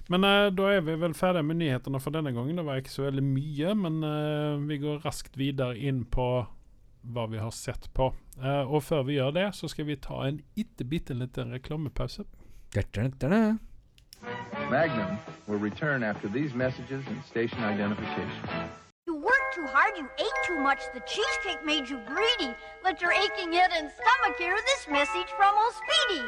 [0.09, 2.57] Men uh, da er vi vel ferdige med nyhetene for denne gangen.
[2.57, 6.29] Det var ikke så veldig mye, men uh, vi går raskt videre inn på
[7.13, 8.11] hva vi har sett på.
[8.43, 12.25] Eh, og før vi gjør det, så skal vi ta en itte bitte liten reklamepause.
[12.75, 13.57] Da-da-da-da.
[14.69, 18.43] Magnum will return after these messages and station identification.
[19.05, 22.53] You worked too hard, you ate too much, the cheesecake made you greedy.
[22.83, 26.25] Let your aching head and stomach hear this message from old Speedy.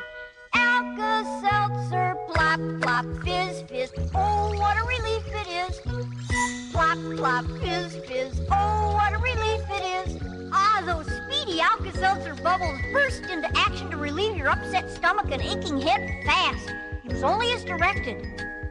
[0.53, 6.71] Alka-Seltzer, plop, plop, fizz, fizz, oh, what a relief it is.
[6.71, 10.49] Plop, plop, fizz, fizz, oh, what a relief it is.
[10.53, 15.81] Ah, those speedy Alka-Seltzer bubbles burst into action to relieve your upset stomach and aching
[15.81, 16.69] head fast.
[17.09, 18.17] Use only as directed.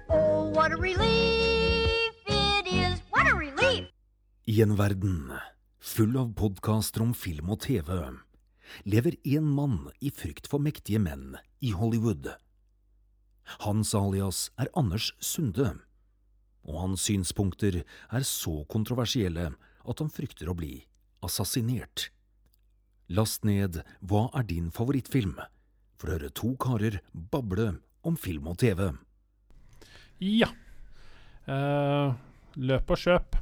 [0.08, 3.00] Oh, what a relief it is.
[3.10, 3.86] What a relief.
[4.46, 5.32] I en verden
[5.78, 7.90] full av podkaster om film og TV
[8.84, 12.28] lever en mann i frykt for mektige menn i Hollywood.
[13.64, 15.78] Hans alias er Anders Sunde,
[16.68, 19.50] og hans synspunkter er så kontroversielle
[19.88, 20.82] at han frykter å bli
[21.24, 22.10] assassinert.
[23.08, 25.38] Last ned Hva er din favorittfilm?
[25.98, 27.72] for å høre to karer bable
[28.08, 28.88] om film og TV.
[30.18, 30.48] Ja.
[31.48, 32.16] Uh,
[32.58, 33.38] løp og kjøp.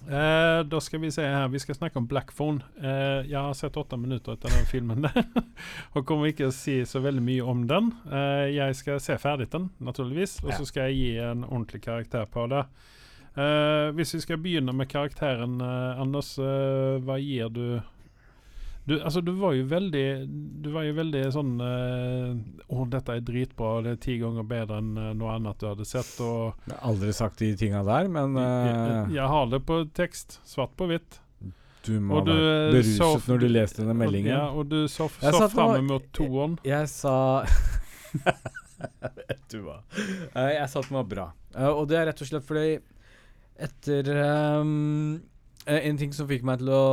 [0.00, 1.48] Uh, da skal vi se her.
[1.52, 2.64] Vi skal snakke om Black Phone.
[2.80, 5.26] Eh, jeg har sett åtte minutter av den filmen der,
[5.94, 7.92] og kommer ikke å si så veldig mye om den.
[8.08, 12.28] Uh, jeg skal se ferdig den, naturligvis, og så skal jeg gi en ordentlig karakter
[12.30, 12.64] på det.
[13.94, 17.78] Hvis vi skal begynne med karakteren, Anders, hva gir du
[18.90, 20.04] du, altså, du var jo veldig
[20.64, 22.32] Du var jo veldig sånn eh,
[22.74, 25.86] Å, dette er dritbra, det er ti ganger bedre enn eh, noe annet du hadde
[25.88, 26.10] sett.
[26.26, 29.80] Og Jeg har aldri sagt de tinga der, men jeg, eh, jeg har det på
[29.96, 31.20] tekst, svart på hvitt.
[31.86, 34.34] du må ha vært beruset så- når du leste denne meldingen.
[34.34, 36.58] Ja, og du så, så fram mot toeren.
[36.66, 37.16] Jeg sa
[39.30, 39.80] Vet du hva.
[40.34, 41.26] Uh, jeg sa den var bra.
[41.74, 42.78] Og det er rett og slett fordi
[43.60, 44.64] etter eh,
[45.66, 46.84] en ting som fikk meg til å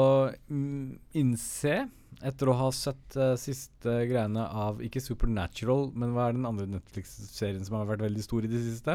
[0.51, 0.87] mm,
[1.21, 1.75] innse,
[2.25, 6.65] etter å ha sett uh, siste greiene av ikke Supernatural, men hva er den andre
[6.71, 8.93] Netflix-serien som har vært veldig stor i det siste?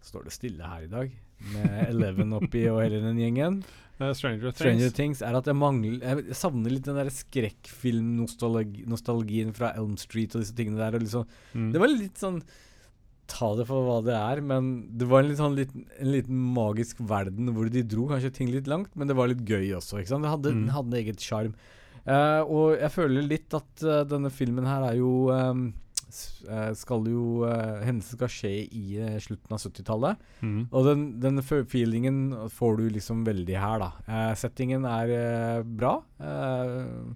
[0.00, 1.10] Står det stille her i dag,
[1.52, 3.54] med Eleven oppi og hele den gjengen.
[4.00, 4.58] Uh, Stranger Things.
[4.62, 10.34] Stranger Things er at jeg mangler Jeg savner litt den der skrekkfilm-nostalgien fra Elm Street
[10.36, 10.92] og disse tingene der.
[11.02, 11.70] Liksom, Mm.
[11.74, 12.40] det var litt sånn
[13.30, 16.38] Ta det for hva det er, men det var en litt sånn liten, en liten
[16.56, 20.00] magisk verden hvor de dro kanskje ting litt langt, men det var litt gøy også.
[20.00, 20.26] ikke sant?
[20.26, 20.64] Det hadde, Mm.
[20.66, 21.54] den hadde en eget sjarm.
[22.00, 25.66] Uh, og jeg føler litt at uh, denne filmen her er jo um,
[26.48, 30.24] eh, skal jo uh, Hendelsen skal skje i uh, slutten av 70-tallet.
[30.42, 30.62] Mm.
[30.72, 32.22] Og den, den feelingen
[32.56, 33.90] får du liksom veldig her, da.
[34.08, 35.92] Uh, settingen er eh, bra.
[36.18, 37.14] Eh,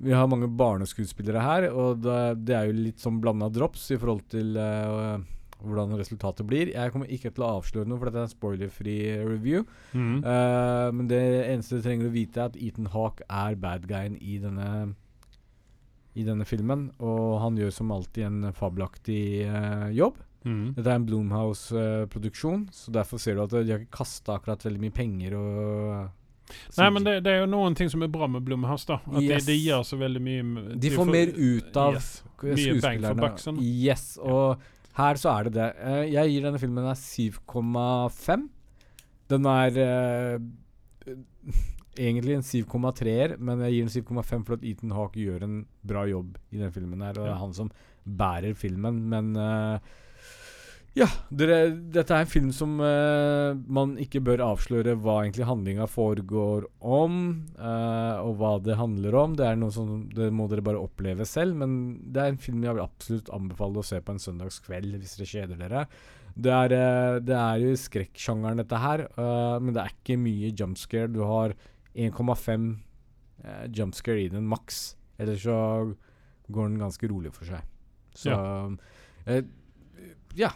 [0.00, 3.98] vi har mange barneskuespillere her, og det, det er jo litt sånn blanda drops i
[4.00, 5.18] forhold til eh,
[5.62, 6.72] hvordan resultatet blir.
[6.74, 8.96] Jeg kommer ikke til å avsløre noe, for dette er en spoilerfri
[9.26, 9.66] review.
[9.92, 10.16] Mm.
[10.24, 11.20] Uh, men det
[11.50, 14.70] eneste du trenger å vite, er at Ethan Hawke er bad guyen i denne
[16.18, 20.16] i denne filmen, og han gjør som alltid en fabelaktig uh, jobb.
[20.42, 20.72] Mm.
[20.74, 24.82] Dette er en Bloomhouse-produksjon, så derfor ser du at de har ikke kasta akkurat veldig
[24.82, 26.16] mye penger og
[26.50, 28.96] Nei, men det, det er jo noen ting som er bra med Blomhouse, da.
[29.06, 29.44] At Yes.
[29.46, 30.42] de, de gjør så veldig mye
[30.72, 32.08] De, De får mer ut av yes.
[32.42, 33.60] Mye bang for bucksen.
[33.62, 34.62] Yes, og
[34.98, 35.68] her så er det det.
[35.78, 38.48] Uh, jeg gir denne filmen 7,5.
[39.30, 40.40] Den er uh,
[42.00, 46.04] egentlig en 7,3-er, men jeg gir den 7,5 for at Ethan Hawke gjør en bra
[46.08, 47.72] jobb i den filmen her, og det er han som
[48.04, 49.78] bærer filmen, men eh,
[50.98, 51.58] ja, dere,
[51.94, 57.16] dette er en film som uh, man ikke bør avsløre hva egentlig handlinga foregår om,
[57.60, 59.36] uh, og hva det handler om.
[59.38, 61.78] Det er noe som Det må dere bare oppleve selv, men
[62.10, 65.32] det er en film jeg vil absolutt anbefale å se på en søndagskveld hvis dere
[65.34, 65.86] kjeder dere.
[66.40, 69.06] Det er, uh, det er jo skrekksjangeren, dette her,
[69.62, 71.10] men det er ikke mye jumpscare.
[71.10, 71.54] Du har
[71.94, 72.70] 1,5
[73.46, 74.96] uh, jumpscare i den, maks.
[75.20, 75.58] Ellers så
[76.50, 77.66] går den ganske rolig for seg.
[78.16, 78.34] Så
[79.26, 79.44] eh,
[80.38, 80.50] ja.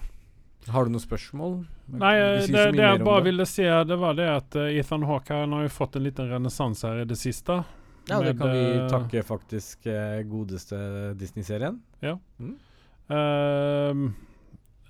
[0.72, 1.56] Har du noen spørsmål?
[2.00, 3.28] Nei, eh, det, det jeg bare det.
[3.28, 6.30] ville si, det var det at eh, Ethan Hawke han har jo fått en liten
[6.30, 7.62] renessanse her i det siste.
[8.08, 9.88] Ja, det kan vi eh, takke faktisk
[10.28, 10.78] godeste
[11.20, 11.80] Disney-serien.
[13.12, 14.08] Ehm,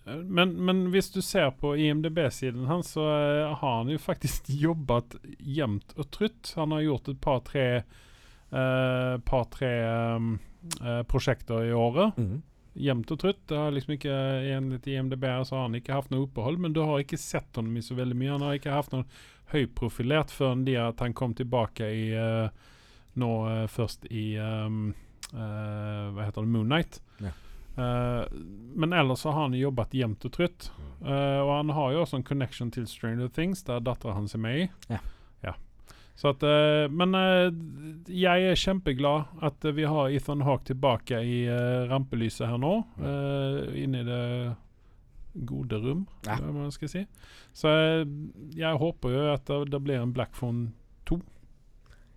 [0.04, 3.06] men, men hvis du ser på IMDb-siden hans, så
[3.54, 6.54] har han jo faktisk jobbet jevnt og trutt.
[6.58, 7.68] Han har gjort et par-tre
[8.54, 10.34] uh, par-tre ehm,
[10.80, 12.18] eh, prosjekter i året.
[12.74, 13.40] Jevnt og trutt.
[13.48, 14.14] Det har liksom ikke
[14.54, 17.70] Enligt IMDb så har han ikke hatt noe opphold, men du har ikke sett ham
[17.76, 18.32] i så veldig mye.
[18.34, 19.06] Han har ikke hatt noe
[19.54, 22.48] høyprofilert før det at han kom tilbake i uh,
[23.14, 24.88] Nå uh, først i um,
[25.30, 26.50] uh, Hva heter det?
[26.50, 26.98] Moonnight.
[27.22, 27.30] Ja.
[27.76, 28.24] Eh,
[28.74, 30.70] men ellers så har han jobbet jevnt og trutt.
[31.02, 34.42] Eh, og han har jo også en connection til Stranger Things, der datteren hans er
[34.44, 34.68] med i.
[34.88, 35.00] Ja.
[36.24, 37.48] At, eh, men eh,
[38.08, 42.70] jeg er kjempeglad at vi har Ethan Hawke tilbake i eh, rampelyset her nå.
[42.96, 44.20] Uh, inne i det
[45.44, 46.36] gode rom, Ja.
[46.38, 47.02] hva man skal si.
[47.52, 47.68] Så
[48.54, 50.70] jeg håper jo at det, det blir en Black Phone
[51.10, 51.18] 2,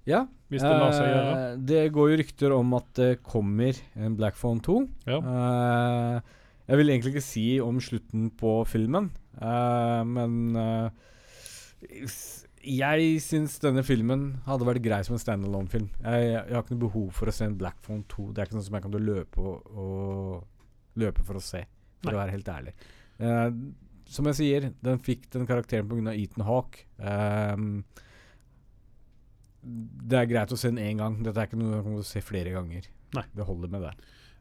[0.08, 0.22] Ja.
[0.54, 1.66] hvis det lar seg gjøre.
[1.68, 4.78] Det går jo rykter om at det kommer en Black Phone 2.
[5.10, 5.20] Ja.
[6.68, 9.10] Jeg vil egentlig ikke si om slutten på filmen,
[9.42, 10.54] eh, men
[12.64, 15.90] jeg syns denne filmen hadde vært grei som en standalone-film.
[16.04, 18.24] Jeg, jeg har ikke noe behov for å se en Black Phone 2.
[18.32, 21.62] Det er ikke noe som jeg kan løpe, og, og løpe for å se,
[22.04, 22.74] for å være helt ærlig.
[23.18, 23.50] Eh,
[24.08, 26.14] som jeg sier, den fikk den karakteren pga.
[26.16, 26.72] Ethan Hawk.
[26.98, 27.84] Um,
[29.62, 31.14] det er greit å se den én gang.
[31.26, 32.84] Dette er ikke noe du kan se flere ganger.
[33.18, 33.26] Nei.
[33.36, 33.94] Det holder med det.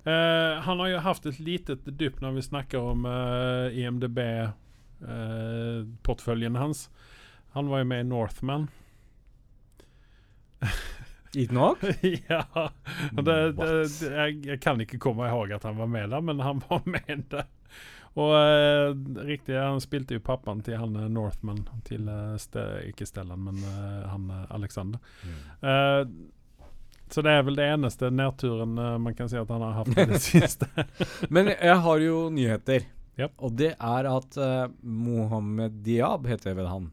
[0.06, 6.80] Uh, han har jo hatt et litet dypp når vi snakker om uh, IMDb-portføljen hans.
[7.56, 8.68] Han var jo med i Northman.
[11.34, 11.94] Ethan Hawke?
[12.28, 12.70] ja.
[13.12, 16.42] Det, det, det, jeg, jeg kan ikke komme ihåg at han var med der, men
[16.44, 17.46] han var med der.
[18.16, 18.90] Og eh,
[19.24, 21.62] riktig, han spilte jo pappaen til han eh, Northman.
[21.88, 25.00] Til eh, ste, Ikke Stellan, men eh, han Alexander.
[25.24, 25.64] Alexander.
[25.64, 26.02] Eh,
[27.08, 30.06] så det er vel det eneste nedturen man kan si at han har hatt i
[30.10, 30.66] det siste.
[31.32, 32.84] Men jeg har jo nyheter.
[33.16, 33.36] Yep.
[33.46, 36.90] Og det er at uh, Mohammed Diab, heter vel han,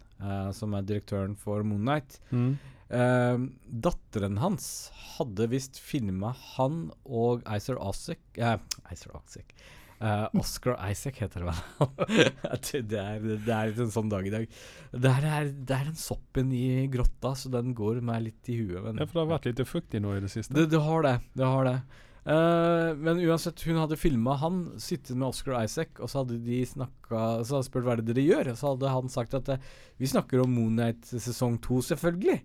[0.56, 2.20] som er direktøren for Moonnight.
[2.32, 2.56] Mm.
[2.94, 3.46] Eh,
[3.84, 4.68] datteren hans
[5.16, 8.60] hadde visst filma han og Icer Osek eh,
[8.94, 9.56] Icer Osek
[10.04, 12.32] uh, Oscar Isaac heter det vel.
[12.84, 14.48] Det, er, det er litt en sånn dag i dag.
[14.92, 18.52] Det er, det er, det er den soppen i grotta, så den går meg litt
[18.52, 18.82] i huet.
[18.84, 20.56] Men, Ja, for det har vært litt fuktig nå i det siste.
[20.58, 21.16] det, det har det.
[21.38, 21.78] Det har det.
[22.24, 26.62] Eh, men uansett, hun hadde filma han sittet med Oscar Isaac, og så hadde de
[26.64, 29.72] snakka Så hadde spurt hva det dere gjør, og så hadde han sagt at eh,
[30.00, 32.40] vi snakker om Moonnight sesong to, selvfølgelig.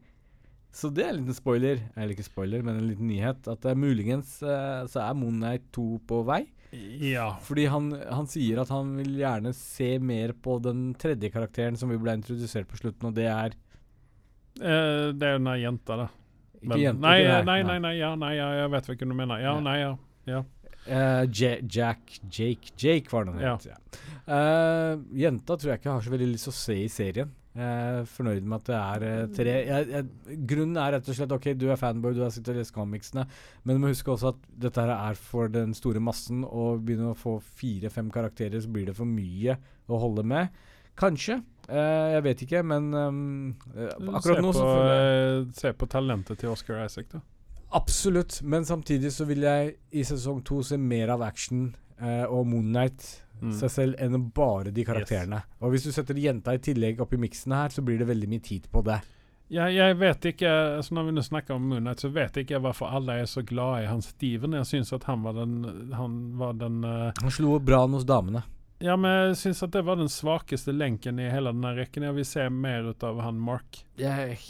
[0.75, 3.79] Så det er en liten spoiler, eller ikke spoiler, men en liten nyhet, at eh,
[3.79, 6.43] muligens uh, så er Moonnight 2 på vei.
[7.01, 7.31] Ja.
[7.43, 11.89] Fordi han, han sier at han vil gjerne se mer på den tredje karakteren som
[11.89, 13.57] vi ble introdusert på slutten, og det er
[14.61, 16.11] uh, det er den jenta, da.
[16.59, 17.01] Ikke Men- jenta.
[17.07, 19.41] nei, ikke nei, nei, nei, ja, nei, ja, jeg vet hva du mener.
[19.41, 19.61] Ja, Ja.
[19.61, 19.97] nei, ja.
[20.27, 20.45] ja.
[20.89, 23.67] Uh, Jack Jake Jake var det han het.
[23.67, 23.77] Ja.
[24.29, 27.31] Uh, jenta tror jeg ikke har så veldig lyst til å se i serien.
[27.59, 27.65] Jeg
[27.99, 31.33] er fornøyd med at det er uh, tre jeg, jeg, Grunnen er rett og slett
[31.35, 33.25] OK, du er fanboy, du har sittet og lest comicsene,
[33.65, 37.13] men du må huske også at dette her er for den store massen, og begynner
[37.13, 40.49] å få fire-fem karakterer, så blir det for mye å holde med.
[40.99, 41.41] Kanskje.
[41.69, 43.19] Uh, jeg vet ikke, men um,
[44.17, 47.21] akkurat nå så føler jeg eh, se på talentet til Oscar Isaac, da.
[47.77, 51.67] Absolutt, men samtidig så vil jeg i sesong to se mer av action
[52.01, 53.53] uh, og Moonnight Mm.
[53.55, 55.45] seg selv enn bare de karakterene.
[55.63, 58.43] Og hvis du setter jenta i tillegg oppi miksen her, så blir det veldig mye
[58.45, 58.99] tid på det.
[59.49, 62.63] Jeg, jeg vet ikke, altså Når vi nå snakker om Moonnight, så vet ikke jeg
[62.67, 64.59] hvorfor alle er så glad i han Steven.
[64.59, 65.55] Jeg syns at han var den,
[65.97, 68.43] han var den uh, Han slo bra an hos damene.
[68.79, 72.05] Ja, men jeg syns at det var den svakeste lenken i hele denne rekken.
[72.07, 73.81] Jeg vil se mer ut av han Mark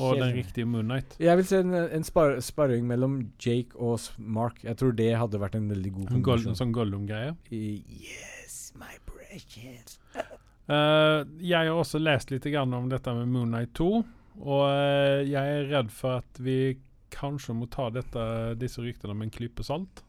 [0.04, 1.16] og den riktige Moonnight.
[1.22, 4.60] Jeg vil se en, en spar sparring mellom Jake og Mark.
[4.66, 6.52] Jeg tror det hadde vært en veldig god kombinasjon.
[6.52, 7.32] en sånn Gollum-greie.
[7.48, 9.96] Yes, my precious.
[10.68, 13.88] uh, jeg har også lest litt grann om dette med Moonnight 2,
[14.44, 16.76] og uh, jeg er redd for at vi
[17.14, 18.28] kanskje må ta dette,
[18.60, 20.04] disse ryktene med en klype salt.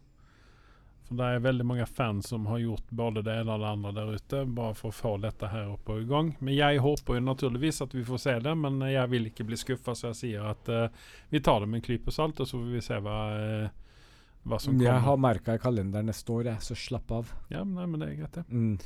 [1.10, 3.92] For det er veldig mange fans som har gjort både det ene og det andre
[3.98, 6.28] der ute, bare for å få dette her opp og i gang.
[6.38, 9.58] Men jeg håper jo naturligvis at vi får se det, men jeg vil ikke bli
[9.58, 12.60] skuffa, så jeg sier at uh, vi tar det med en klype salt, og så
[12.60, 14.06] får vi se hva, uh,
[14.46, 15.08] hva som Jeg kommer.
[15.08, 17.34] har merka i kalenderen neste år, jeg, så slapp av.
[17.50, 18.46] Ja, nei, men det er greit, det.
[18.54, 18.78] Mm.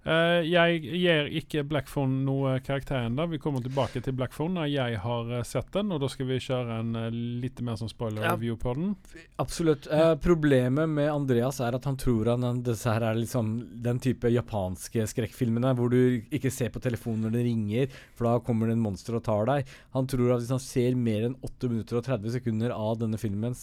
[0.00, 3.26] Eh, jeg gir ikke Blackphone noe karakter ennå.
[3.34, 6.38] Vi kommer tilbake til Blackphone når jeg har eh, sett den, og da skal vi
[6.40, 7.94] kjøre en uh, litt mer sånn Ja.
[7.94, 8.94] spoiler-review på den.
[9.42, 9.90] Absolutt.
[9.92, 13.52] Uh, problemet med Andreas er at han tror at disse her er liksom
[13.84, 18.44] den type japanske skrekkfilmene hvor du ikke ser på telefonen når den ringer, for da
[18.44, 19.68] kommer det en monster og tar deg.
[19.96, 23.20] Han tror at hvis han ser mer enn 8 minutter og 30 sekunder av denne
[23.20, 23.56] filmen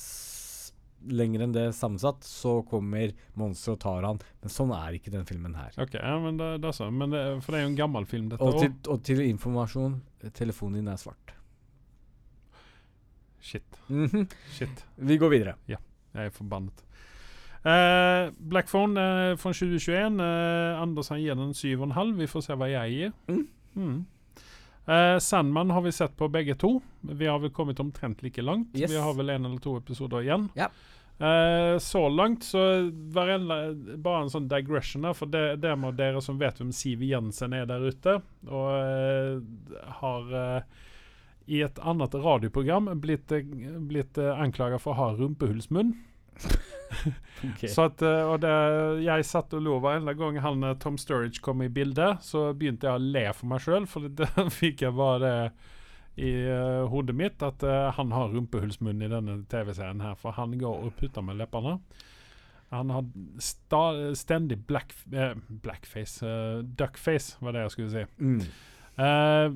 [1.05, 4.19] lenger enn det sammensatt, så kommer monsteret og tar han.
[4.41, 5.71] Men sånn er ikke den filmen her.
[5.77, 6.97] Ok, ja, men det, det er sånn.
[6.97, 8.65] Men det, for det er jo en gammel film, dette Og òg.
[8.65, 11.33] til, og til informasjon, eh, telefonen din er svart.
[13.39, 13.79] Shit.
[13.87, 14.27] Mhm.
[14.57, 14.83] Shit.
[14.95, 15.55] Vi går videre.
[15.69, 15.77] Ja,
[16.17, 16.83] Jeg er forbannet.
[17.67, 20.19] Uh, Blackphone uh, fra 2021.
[20.21, 22.13] Uh, Anders han gir den 7,5.
[22.17, 23.13] Vi får se hva jeg gir.
[23.27, 23.47] Mm.
[23.75, 23.97] Mm.
[24.87, 26.77] Eh, Sandman har vi sett på begge to.
[27.01, 28.69] Vi har vel kommet omtrent like langt.
[28.73, 28.91] Yes.
[28.91, 30.47] Vi har vel en eller to episoder igjen.
[30.55, 30.69] Ja.
[31.17, 36.21] Uh, så langt så varenda, Bare en sånn digression her, for det, det med dere
[36.21, 40.29] som vet hvem Siv Jensen er der ute, og uh, har
[41.49, 45.95] i et annet radioprogram blitt, uh, blitt anklaga for å ha rumpehullsmunn.
[47.75, 48.51] Så at, eh, og det,
[49.05, 52.23] jeg satt og lo hver eneste gang han eh, Tom Sturridge kom i bildet.
[52.25, 55.33] Så begynte jeg å le for meg sjøl, for da fikk jeg bare
[56.17, 60.55] i uh, hodet mitt at uh, han har rumpehullsmunn i denne TV-serien her, for han
[60.57, 61.75] går og putter med leppene.
[62.73, 63.05] Han har
[63.39, 68.03] sta, stendig black, eh, blackface uh, Duckface, var det jeg skulle si.
[68.17, 68.41] Mm.
[68.97, 69.53] Uh,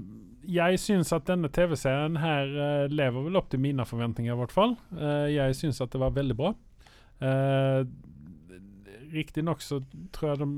[0.48, 4.56] jeg syns at denne TV-serien her uh, lever vel opp til mine forventninger, i hvert
[4.56, 4.78] fall.
[4.94, 6.54] Uh, jeg syns at det var veldig bra.
[7.22, 7.86] Uh,
[9.12, 9.82] Riktignok så
[10.16, 10.50] tror jeg de,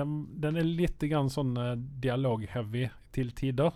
[0.00, 3.72] den, den er litt grann sånn uh, dialog-heavy til tider.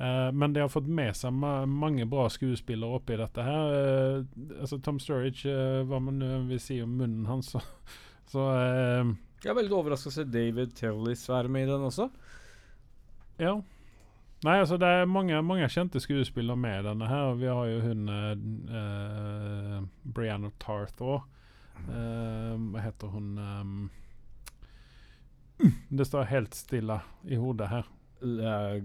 [0.00, 3.74] Uh, men de har fått med seg ma mange bra skuespillere oppi dette her.
[3.74, 7.60] Uh, altså Tom Sturridge, uh, hva man vil si om munnen hans, så,
[8.30, 12.08] så Jeg er veldig overraska å se David Tellis være med i den også.
[13.40, 13.58] Ja.
[14.44, 17.34] Nei, altså det er mange, mange kjente skuespillere med i denne her.
[17.36, 18.30] Vi har jo hun uh,
[18.72, 19.82] uh,
[20.14, 21.26] Brianna Tarth òg.
[21.80, 23.76] Eh, hva heter hun um,
[25.88, 27.88] Det står helt stille i hodet her.
[28.20, 28.76] Uh,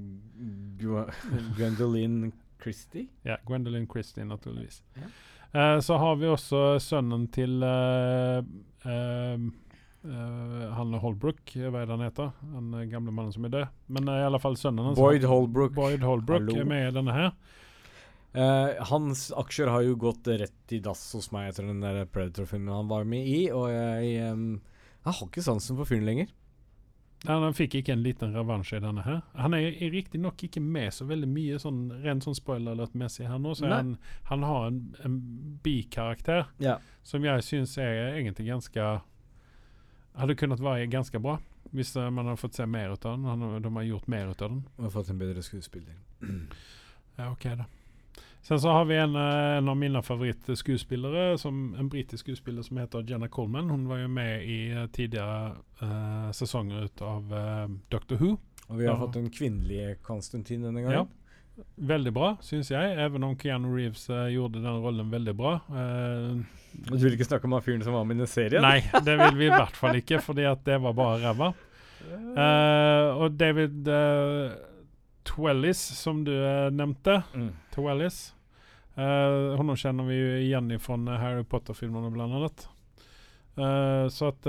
[1.58, 3.10] Gwendolyn Christie.
[3.28, 4.84] Ja, Gwendolyn Christie, naturligvis.
[4.96, 5.10] Ja.
[5.56, 8.44] Eh, så har vi også sønnen til uh,
[8.84, 9.46] eh,
[10.06, 12.32] eh, han Holbrook, hva er det han heter?
[12.54, 13.76] Han eh, gamle mannen som er død.
[13.98, 15.00] Men uh, i alle fall sønnen hans.
[15.00, 15.76] Boyd Holbrook.
[15.78, 16.60] Boyd Holbrook Hallo.
[16.62, 17.34] er med i denne her.
[18.36, 22.74] Uh, hans aksjer har jo gått rett i dass hos meg etter den der Predator-filmen
[22.74, 24.50] han var med i, og jeg, um,
[25.06, 26.34] jeg har ikke sansen for fyren lenger.
[27.26, 29.22] Nei, Han fikk ikke en liten revansj i denne her.
[29.40, 33.56] Han er, er riktignok ikke med så veldig mye sånn rent sånn spoiler-messig her nå,
[33.58, 33.96] så han,
[34.30, 35.18] han har en, en
[35.66, 36.78] bikarakter Ja.
[37.08, 38.90] som jeg syns er egentlig ganske
[40.16, 41.38] Hadde kunnet være ganske bra
[41.76, 43.62] hvis eh, man hadde fått se mer ut av den.
[43.62, 44.62] De har gjort mer ut av den.
[44.78, 45.96] Og fått en bedre skuespiller.
[47.18, 47.66] Ja, ok da.
[48.46, 52.78] Sen så har vi en, eh, en av mine favorittskuespillere, som en britisk skuespiller som
[52.78, 53.70] heter Jenna Coleman.
[53.70, 58.38] Hun var jo med i eh, tidligere eh, sesonger ut av uh, Doctor Who.
[58.70, 59.00] Og vi har Ja.
[59.02, 61.06] fått en kvinnelig Konstantin denne Ja.
[61.76, 62.96] Veldig bra, syns jeg.
[63.00, 65.54] Even om Keanu Reeves uh, gjorde den rollen veldig bra.
[65.72, 66.42] Uh,
[66.76, 68.62] Du vil ikke snakke om han fyren som var med i den serien?
[68.66, 71.54] nei, det vil vi i hvert fall ikke, fordi at det var bare ræva.
[72.36, 74.52] Uh, og David uh,
[75.26, 76.34] Twellis, som du
[76.76, 77.22] nevnte.
[77.34, 77.50] Mm.
[77.74, 78.20] Twellis.
[78.96, 82.68] Uh, honom kjenner vi igjen fra Harry Potter-filmene, blant annet.
[84.12, 84.44] Så at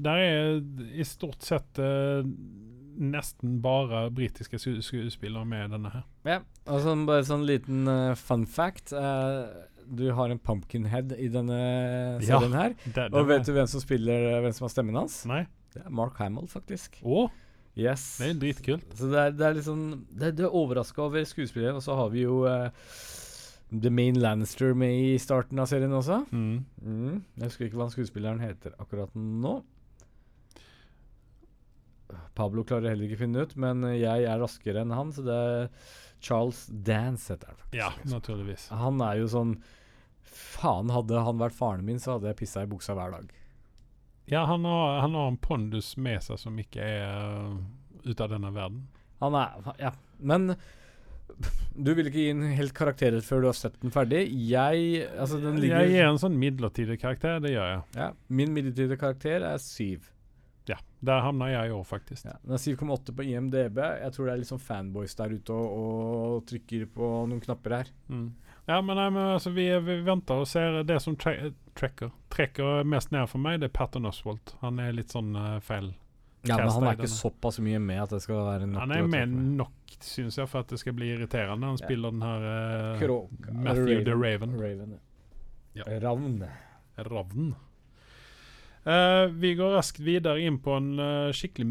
[0.00, 0.62] der er
[0.96, 1.76] i stort sett
[3.00, 6.06] nesten bare britiske skuespillere med denne her.
[6.28, 8.92] Ja, og sånn, bare sånn liten uh, fun fact.
[8.92, 9.48] Uh,
[9.90, 11.60] du har en pumpkinhead i denne
[12.22, 12.74] Ja, serien her.
[12.84, 15.16] Det, Og vet du hvem som spiller eh, Hvem som har stemmen hans?
[15.26, 15.44] Nei?
[15.74, 17.00] Det er Mark Hamill, faktisk.
[17.02, 17.30] Åh.
[17.78, 18.18] Yes.
[18.18, 18.94] det er dritkult.
[18.98, 21.78] Så det er, det er litt sånn Det, det er overraska over skuespilleren.
[21.78, 22.70] Og så har vi jo uh,
[23.70, 26.24] The Main Lannister med i starten av serien også.
[26.30, 26.64] Mm.
[26.82, 27.20] Mm.
[27.38, 29.60] Jeg husker ikke hva skuespilleren heter akkurat nå.
[32.38, 35.24] Pablo klarer heller ikke å finne ut, men eh, jeg er raskere enn han, så
[35.26, 35.68] det er
[36.20, 37.60] Charles Dance heter han.
[37.62, 37.78] faktisk.
[37.80, 38.66] Ja, naturligvis.
[38.82, 39.54] Han er jo sånn
[40.30, 43.30] Faen, hadde han vært faren min, så hadde jeg pissa i buksa hver dag.
[44.30, 47.56] Ja, han har, han har en pondus med seg som ikke er uh,
[48.04, 48.84] ute av denne verden.
[49.24, 49.90] Han er Ja.
[50.20, 50.52] Men
[51.86, 54.22] du vil ikke gi en helt karakter før du har sett den ferdig.
[54.50, 57.82] Jeg Altså, den ligger Jeg gir en sånn midlertidig karakter, det gjør jeg.
[57.96, 60.10] ja, Min midlertidige karakter er syv.
[60.70, 62.26] Ja, Der havna jeg år, faktisk.
[62.28, 63.80] Ja, den er 7,8 på IMDb.
[63.80, 67.76] Jeg tror det er litt sånn fanboys der ute og, og trykker på noen knapper
[67.80, 67.92] her.
[68.12, 68.28] Mm.
[68.68, 70.82] Ja, men, nei, men altså, vi, vi venter og ser.
[70.86, 74.54] Det som tre trekker, trekker mest ned for meg, det er Patton Oswald.
[74.60, 75.90] Han er litt sånn uh, feil.
[76.46, 79.08] Ja, men han er ikke såpass mye med at det skal være nok Han er
[79.12, 81.68] med nok, syns jeg, for at det skal bli irriterende.
[81.68, 81.84] Han Ja.
[81.84, 82.46] spiller den her
[83.02, 83.26] uh.
[83.52, 84.54] Matthew the Raven.
[84.56, 84.98] Raven
[85.74, 85.84] Ja.
[85.86, 85.98] ja.
[86.00, 86.44] Ravn.
[86.96, 87.54] Ravn.
[88.84, 91.66] Eh, vi går raskt videre inn på en uh, skikkelig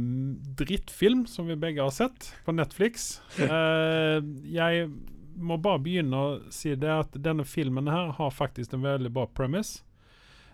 [0.60, 3.15] drittfilm som vi begge har sett på Netflix.
[3.39, 4.91] Uh, jeg
[5.39, 9.26] må bare begynne å si det at denne filmen her har faktisk en veldig bra
[9.26, 9.82] premise.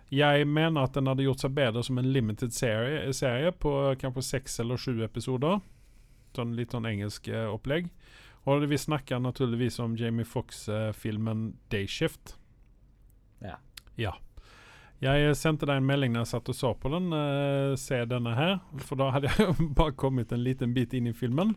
[0.08, 4.22] Jeg mener at den hadde gjort seg bedre som en limited serie, serie på kanskje
[4.24, 5.58] seks eller sju episoder.
[6.38, 7.90] Sånn litt sånn engelsk opplegg.
[8.46, 12.36] Og vi snakker naturligvis om Jamie Fox-filmen Dayshift.
[13.42, 13.58] Ja.
[13.98, 14.14] Ja.
[15.04, 17.10] Jeg sendte deg en melding når jeg satt og så på den.
[17.12, 18.54] Uh, se denne her.
[18.86, 21.52] For da hadde jeg bare kommet en liten bit inn i filmen.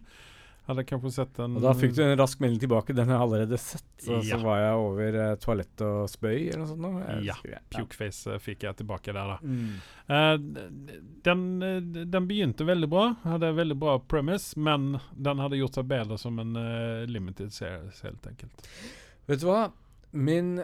[0.70, 2.94] Hadde kanskje sett den Og da fikk du en rask melding tilbake.
[2.94, 3.86] Den har jeg allerede sett.
[4.04, 4.36] Så, Ja.
[4.36, 6.84] så var jeg over uh, toalett og spøy eller noe sånt.
[6.84, 6.92] nå.
[7.00, 7.38] Jeg Ja,
[7.74, 9.40] Pukeface uh, fikk jeg tilbake der, da.
[9.42, 9.80] Mm.
[10.10, 10.36] Eh,
[11.26, 13.08] den, eh, den begynte veldig bra.
[13.24, 18.00] Hadde veldig bra premise, men den hadde gjort seg bedre som en eh, limited series,
[18.06, 18.70] helt enkelt.
[19.30, 19.72] Vet du hva?
[20.14, 20.56] Min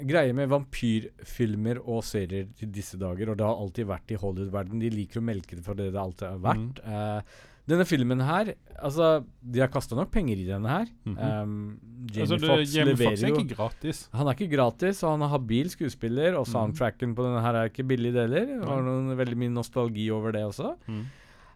[0.00, 4.80] greie med vampyrfilmer og serier til disse dager, og det har alltid vært i Hollywood-verden,
[4.80, 6.78] de liker å melke det for det det alltid har vært.
[6.86, 7.38] Eh,
[7.70, 10.86] denne filmen her Altså, de har kasta nok penger i denne her.
[11.04, 11.18] Mhm.
[11.20, 13.98] Um, Jamie altså, Jamie leverer Fox er jo ikke gratis.
[14.16, 16.52] Han er ikke gratis, og han er habil skuespiller, og Mhm.
[16.54, 18.46] soundtracken på denne her er ikke billig, det heller.
[18.46, 20.72] Det har noen veldig mye nostalgi over det også.
[20.88, 21.04] Mm.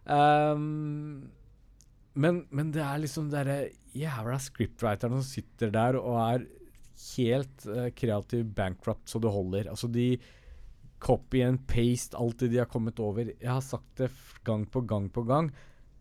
[0.05, 1.31] Um,
[2.15, 6.45] men, men det er liksom derre jævla scriptwriterne som sitter der og er
[7.15, 9.69] helt uh, kreativ bankrupt så det holder.
[9.71, 10.15] Altså de
[11.05, 13.29] copy and paste alt det de har kommet over.
[13.29, 14.11] Jeg har sagt det
[14.47, 15.51] gang på gang på gang.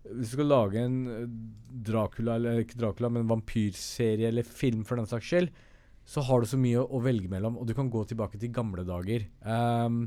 [0.05, 1.29] Hvis du skal lage en eh,
[1.89, 5.51] Dracula, eller ikke Dracula, men vampyrserie eller film for den saks skyld,
[6.05, 8.53] så har du så mye å, å velge mellom, og du kan gå tilbake til
[8.53, 9.25] gamle dager.
[9.41, 10.03] Um,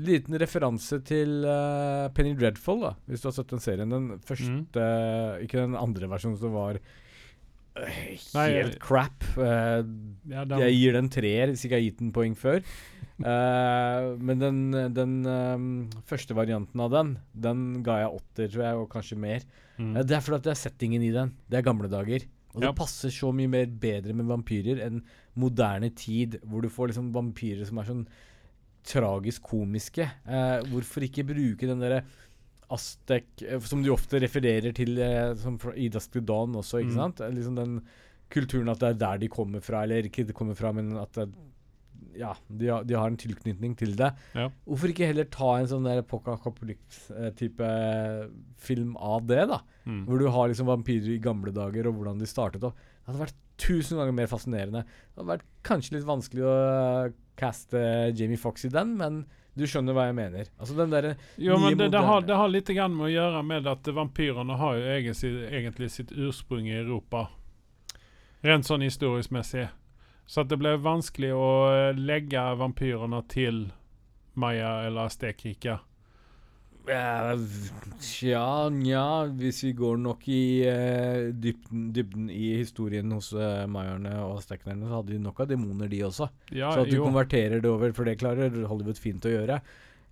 [0.00, 3.92] liten referanse til uh, Penny Dreadful, da, hvis du har sett den serien.
[3.92, 4.88] Den første
[5.44, 6.80] Ikke den andre versjonen som var
[7.86, 9.24] helt Nei, crap.
[9.36, 9.82] Uh,
[10.28, 12.58] Ja, den, jeg gir den treer, hvis ikke jeg har gitt den poeng før.
[13.18, 14.58] Uh, men den,
[14.94, 15.68] den um,
[16.06, 19.46] første varianten av den, den ga jeg åtter, tror jeg, og kanskje mer.
[19.78, 19.94] mm.
[19.96, 21.32] Uh, det er fordi det er settingen i den.
[21.48, 22.26] Det er gamle dager.
[22.54, 22.68] Og Ja.
[22.70, 25.02] det passer så mye mer bedre med vampyrer enn
[25.38, 28.06] moderne tid, hvor du får liksom vampyrer som er sånn
[28.88, 30.06] tragisk komiske.
[30.24, 32.00] Hvorfor ikke bruke den derre
[32.70, 37.00] Aztek, eh, som du ofte refererer til eh, som fra Ida Dawn også, ikke Mm.
[37.00, 37.20] sant?
[37.20, 37.82] Eh, Liksom den
[38.30, 41.12] kulturen at det er der de kommer fra, eller ikke de kommer fra, men at
[41.12, 41.28] det
[42.18, 44.12] Ja, de har, de har en tilknytning til det.
[44.34, 44.48] Ja.
[44.66, 47.68] Hvorfor ikke heller ta en sånn der Pocacapolypse-type
[48.58, 49.60] film av det, da?
[49.86, 50.04] Mm.
[50.06, 52.76] Hvor du har liksom vampyrer i gamle dager, og hvordan de startet opp.
[52.78, 54.84] Det hadde vært tusen ganger mer fascinerende.
[54.84, 57.82] Det hadde vært kanskje litt vanskelig å caste
[58.18, 59.24] Jamie Fox i den, men
[59.58, 60.52] du skjønner hva jeg mener.
[60.58, 63.42] Altså den derre Jo, men det, det, har, det har litt grann med å gjøre
[63.46, 67.26] med at vampyrene har jo egentlig, egentlig sitt ursprung i Europa.
[68.46, 69.66] Rent sånn historisk messig.
[70.28, 73.66] Så det ble vanskelig å eh, legge vampyrene til
[74.38, 75.87] Maya eller Aztekriket.
[76.88, 79.04] Tja, nja
[79.36, 84.88] Hvis vi går nok i uh, dybden, dybden i historien hos uh, mayerne og aztekerne,
[84.88, 86.30] så hadde de nok av demoner, de også.
[86.50, 87.06] Ja, så at du jo.
[87.06, 89.60] konverterer det over, for det klarer Hollywood fint å gjøre.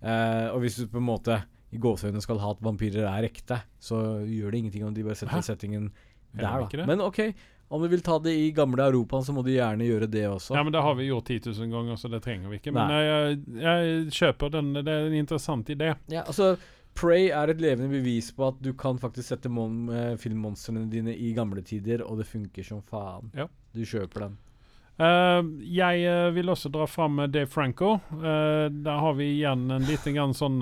[0.03, 1.39] Uh, og hvis du på en måte
[1.73, 5.17] i gåseøynene skal ha at vampyrer er ekte, så gjør det ingenting om de bare
[5.19, 5.47] setter Hæ?
[5.49, 5.89] settingen
[6.37, 6.85] der, da.
[6.87, 7.23] Men OK,
[7.67, 10.55] om du vil ta det i gamle Europa, så må du gjerne gjøre det også.
[10.55, 12.71] Ja, men det har vi gjort 10 000 ganger, så det trenger vi ikke.
[12.71, 14.71] Men jeg, jeg kjøper den.
[14.79, 15.91] Det er en interessant idé.
[16.07, 16.55] Ja, altså
[16.97, 21.13] Prey er et levende bevis på at du kan faktisk sette mon eh, filmmonstrene dine
[21.13, 23.29] i gamle tider, og det funker som faen.
[23.37, 23.45] Ja.
[23.75, 24.37] Du kjøper den.
[24.97, 27.99] Uh, jeg uh, vil også dra fram Dave Franco.
[28.15, 30.57] Uh, der har vi igjen en liten grann sånn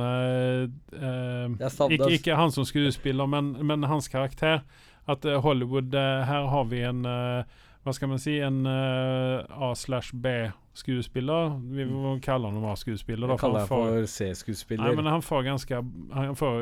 [0.92, 4.66] ikke, ikke han som skuespiller, men, men hans karakter.
[5.06, 8.40] At eh, Hollywood eh, Her har vi en eh, Hva skal man si?
[8.42, 11.52] En A slash B-skuespiller.
[11.70, 13.28] Vi må kalle han A-skuespiller.
[13.30, 14.88] da, Jeg kaller ham han for C-skuespiller.
[14.88, 15.82] Nei, men han får ganske
[16.16, 16.58] Han får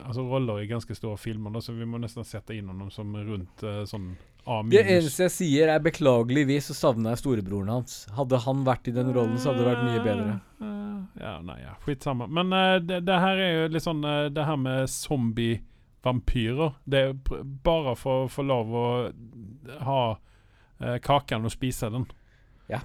[0.00, 3.12] altså roller i ganske store filmer, da, så vi må nesten sette inn ham som
[3.12, 4.14] rundt sånn
[4.48, 8.02] A det eneste jeg sier, er beklageligvis så savner jeg storebroren hans.
[8.16, 10.40] Hadde han vært i den rollen, så hadde det vært mye bedre.
[11.20, 12.26] Ja, nei, ja, skitsamma.
[12.26, 14.88] Men uh, det, det her er jo litt sånn uh, Det her med
[16.04, 17.14] zombie-vampyrer Det er
[17.64, 18.86] bare for å få lov å
[19.84, 20.00] ha
[20.80, 22.06] eh, kaken og spise den.
[22.68, 22.80] Ja.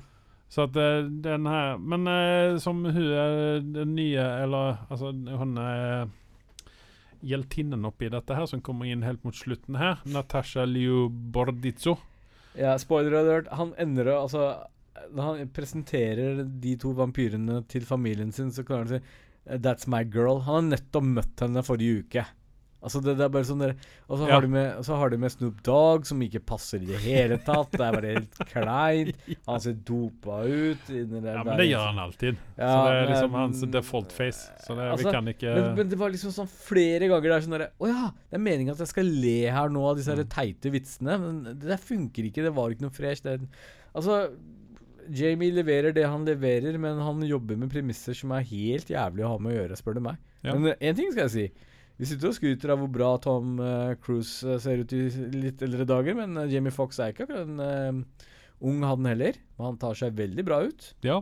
[0.50, 5.58] Så at eh, den her Men eh, som hun er den nye Eller altså, hun
[5.58, 6.10] er
[7.20, 11.98] hjeltinnen oppi dette her, som kommer inn helt mot slutten her, Natasha Liu Bordizzo.
[12.56, 13.50] Ja, spoiler alert.
[13.60, 14.46] Han ender å Altså,
[15.12, 19.88] når han presenterer de to vampyrene til familien sin, så klarer han å si That's
[19.92, 20.46] my girl.
[20.46, 22.26] Han har nettopp møtt henne forrige uke.
[22.82, 23.74] Altså det, det er bare sånn der,
[24.08, 24.34] Og så Ja.
[24.38, 27.38] har, de med, så har de med Snoop Dogg, som ikke passer i det hele
[27.44, 27.72] tatt.
[27.74, 29.16] Det er bare helt kleint.
[29.50, 30.88] Han ser dopa ut.
[30.88, 32.38] Ja, men det gjør han alltid.
[32.58, 34.46] Ja, så det er liksom men- hans default face.
[34.64, 37.42] Så det, Altså, vi kan ikke Men, men det var liksom sånn flere ganger der
[37.42, 40.16] sånn derre Å ja, det er meningen at jeg skal le her nå av disse
[40.16, 40.30] Mm.
[40.30, 42.44] teite vitsene, men det der funker ikke.
[42.48, 43.22] Det var ikke noe fresh.
[43.28, 43.42] Det,
[43.94, 44.30] altså
[45.12, 49.32] Jamie leverer det han leverer, men han jobber med premisser som er helt jævlig å
[49.34, 50.18] ha med å gjøre, spør du meg.
[50.46, 50.54] Ja.
[50.54, 51.46] Men én ting skal jeg si.
[52.00, 55.02] Vi sitter og skryter av hvor bra Tom uh, Cruise eh, ser ut i
[55.36, 58.30] litt eldre dager, men eh, Jamie Foxx er ikke akkurat en uh,
[58.64, 59.36] ung han heller.
[59.58, 60.94] Men han tar seg veldig bra ut.
[61.04, 61.18] Ja.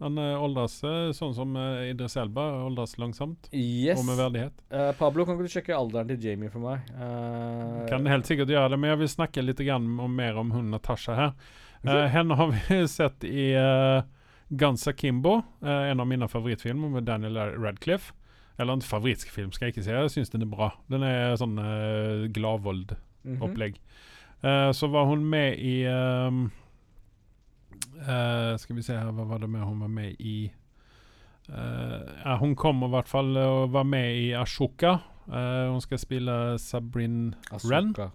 [0.00, 3.98] Han uh, åldres eh, sånn som uh, Idris Elba åldres langsomt Yes.
[4.00, 4.62] og med verdighet.
[5.00, 6.86] Pablo, kan ikke du sjekke alderen til Jamie for meg?
[7.90, 10.70] Kan helt sikkert gjøre det, men jeg vil snakke litt grann om, mer om hun
[10.72, 11.34] Natasha her.
[11.82, 11.90] Ok.
[11.90, 14.00] Eh, henne har vi sett i uh,
[14.48, 18.14] Guns Akimbo, en av mine favorittfilmer med Daniel Radcliffe.
[18.60, 19.92] Eller en favorittfilm, skal jeg ikke si.
[19.94, 20.70] Jeg syns den er bra.
[20.92, 23.78] Den er sånn uh, Gladvold-opplegg.
[23.80, 23.84] Mm
[24.42, 24.68] -hmm.
[24.68, 26.50] uh, så var hun med i um,
[28.04, 30.52] uh, Skal vi se her, hva var det med hun var med i?
[32.24, 34.98] Ja, hun kommer i hvert fall og var med i Ashoka.
[35.70, 37.88] Hun skal spille Sabrin Ren.
[37.88, 38.10] Asuka.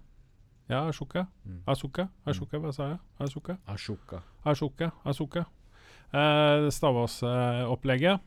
[0.68, 1.26] Ja, Ashoka.
[1.44, 1.62] Mm.
[1.66, 2.08] Ashoka.
[2.26, 2.98] Ashoka, hva sa jeg?
[3.20, 3.56] Ashoka?
[3.66, 4.22] Ashoka.
[4.44, 4.90] Ashoka.
[5.04, 5.44] Ashoka.
[6.14, 8.20] Uh, Star Wars-opplegget.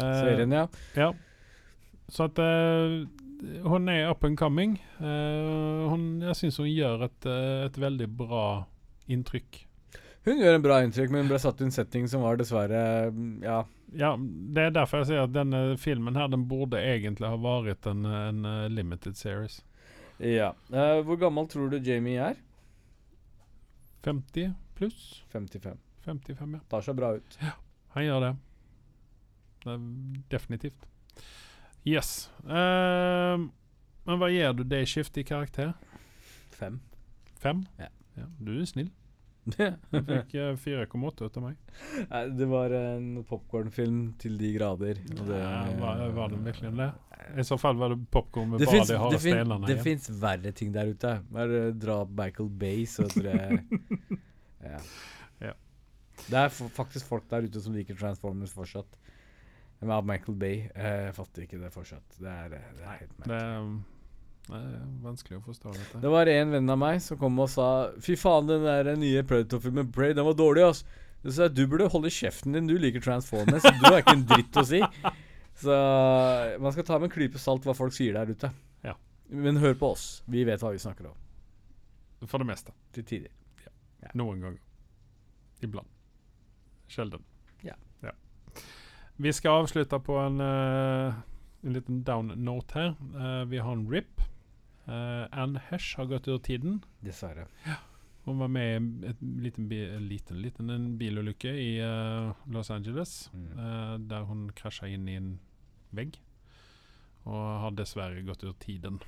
[0.00, 0.66] Serien, ja.
[0.96, 1.12] Ja.
[2.08, 3.06] Så at eh,
[3.66, 4.76] hun er up and coming.
[5.00, 8.44] Eh, hun, jeg syns hun gjør et, eh, et veldig bra
[9.12, 9.62] inntrykk.
[10.26, 13.12] Hun gjør en bra inntrykk, men hun ble satt i en setting som var dessverre
[13.44, 13.60] Ja.
[13.94, 17.86] Ja, Det er derfor jeg sier at denne filmen her Den burde egentlig ha vært
[17.86, 19.60] en, en eh, limited series.
[20.18, 20.50] ja.
[20.72, 22.34] Uh, hvor gammel tror du Jamie er?
[24.02, 25.22] 50 pluss?
[25.32, 25.78] 55.
[26.04, 26.60] 55, ja.
[26.70, 27.38] Tar seg bra ut.
[27.94, 28.34] Han gjør det.
[29.74, 29.86] Er
[30.32, 30.86] definitivt.
[31.86, 32.28] Yes.
[32.42, 33.46] Uh,
[34.06, 35.74] men hva gir du Dayshift i karakter?
[36.56, 36.80] Fem.
[37.42, 37.64] Fem?
[37.78, 37.90] Ja.
[38.40, 38.92] Du er snill.
[39.92, 41.58] Du fikk eh, 4,8 ut av meg.
[42.10, 44.98] Nei, det var en popkornfilm til de grader.
[45.06, 46.88] Det, Ja, var, var det virkelig det?
[47.38, 50.06] I så fall var det popkorn med det bare fins de harde stenene det fins
[50.06, 51.12] finnes verre ting der ute.
[51.30, 53.60] Bare dra opp Michael Bay, så tror jeg
[54.72, 54.82] ja.
[55.42, 55.54] Ja.
[56.26, 58.98] Det er faktisk folk der ute som liker Transformers fortsatt.
[59.84, 62.16] Av Michael Bay eh, Jeg fatter ikke det fortsatt.
[62.18, 63.82] Det er, eh, det er helt merkelig.
[64.46, 66.00] det er vanskelig å forstå dette.
[66.02, 67.68] Det var en venn av meg som kom og sa
[68.02, 70.84] Fy faen, den der nye Predator-filmen Prey, den var dårlig, ass.
[71.26, 72.68] Så du burde holde kjeften din.
[72.70, 73.64] Du liker Transformers.
[73.66, 74.80] Du har ikke en dritt å si.
[75.62, 75.72] Så
[76.60, 78.50] man skal ta med en klype salt hva folk sier der ute.
[78.84, 78.94] Ja.
[79.32, 80.04] Men hør på oss.
[80.30, 81.16] Vi vet hva vi snakker om.
[82.28, 82.74] For det meste.
[82.94, 83.32] Til tider.
[84.14, 84.60] Noen ganger.
[85.64, 85.90] Iblant.
[86.92, 87.24] Sjelden.
[89.16, 89.22] Ja.
[89.22, 91.14] Vi skal avslutte på en, uh,
[91.62, 92.94] en liten down note her.
[93.14, 94.20] Uh, vi har en RIP.
[94.86, 96.82] Uh, Anne Hesh har gått ur tiden.
[97.00, 97.46] Dessverre.
[98.26, 102.70] Hun var med i et liten, bi en liten, liten en bilulykke i uh, Los
[102.70, 103.30] Angeles.
[103.32, 104.08] Mm.
[104.08, 105.38] der hun krasja inn i en
[105.96, 106.18] vegg.
[107.24, 109.00] Og har dessverre gått ur tiden.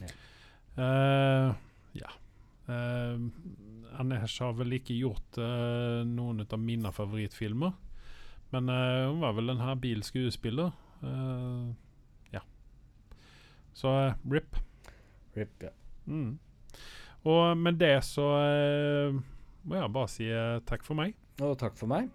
[0.00, 1.54] Ja.
[1.92, 2.10] Ja.
[2.66, 7.72] Anne Hesh har vel ikke gjort noen av mine favorittfilmer.
[8.52, 10.72] Men uh, hun var vel en habil skuespiller.
[11.02, 11.72] Uh,
[12.34, 12.44] ja.
[13.74, 14.58] Så uh, RIP.
[15.36, 15.72] Rip, ja.
[16.06, 16.38] Mm.
[17.24, 19.14] Og med det så eh,
[19.62, 21.14] må jeg bare si eh, takk for meg.
[21.42, 22.10] Og takk for meg.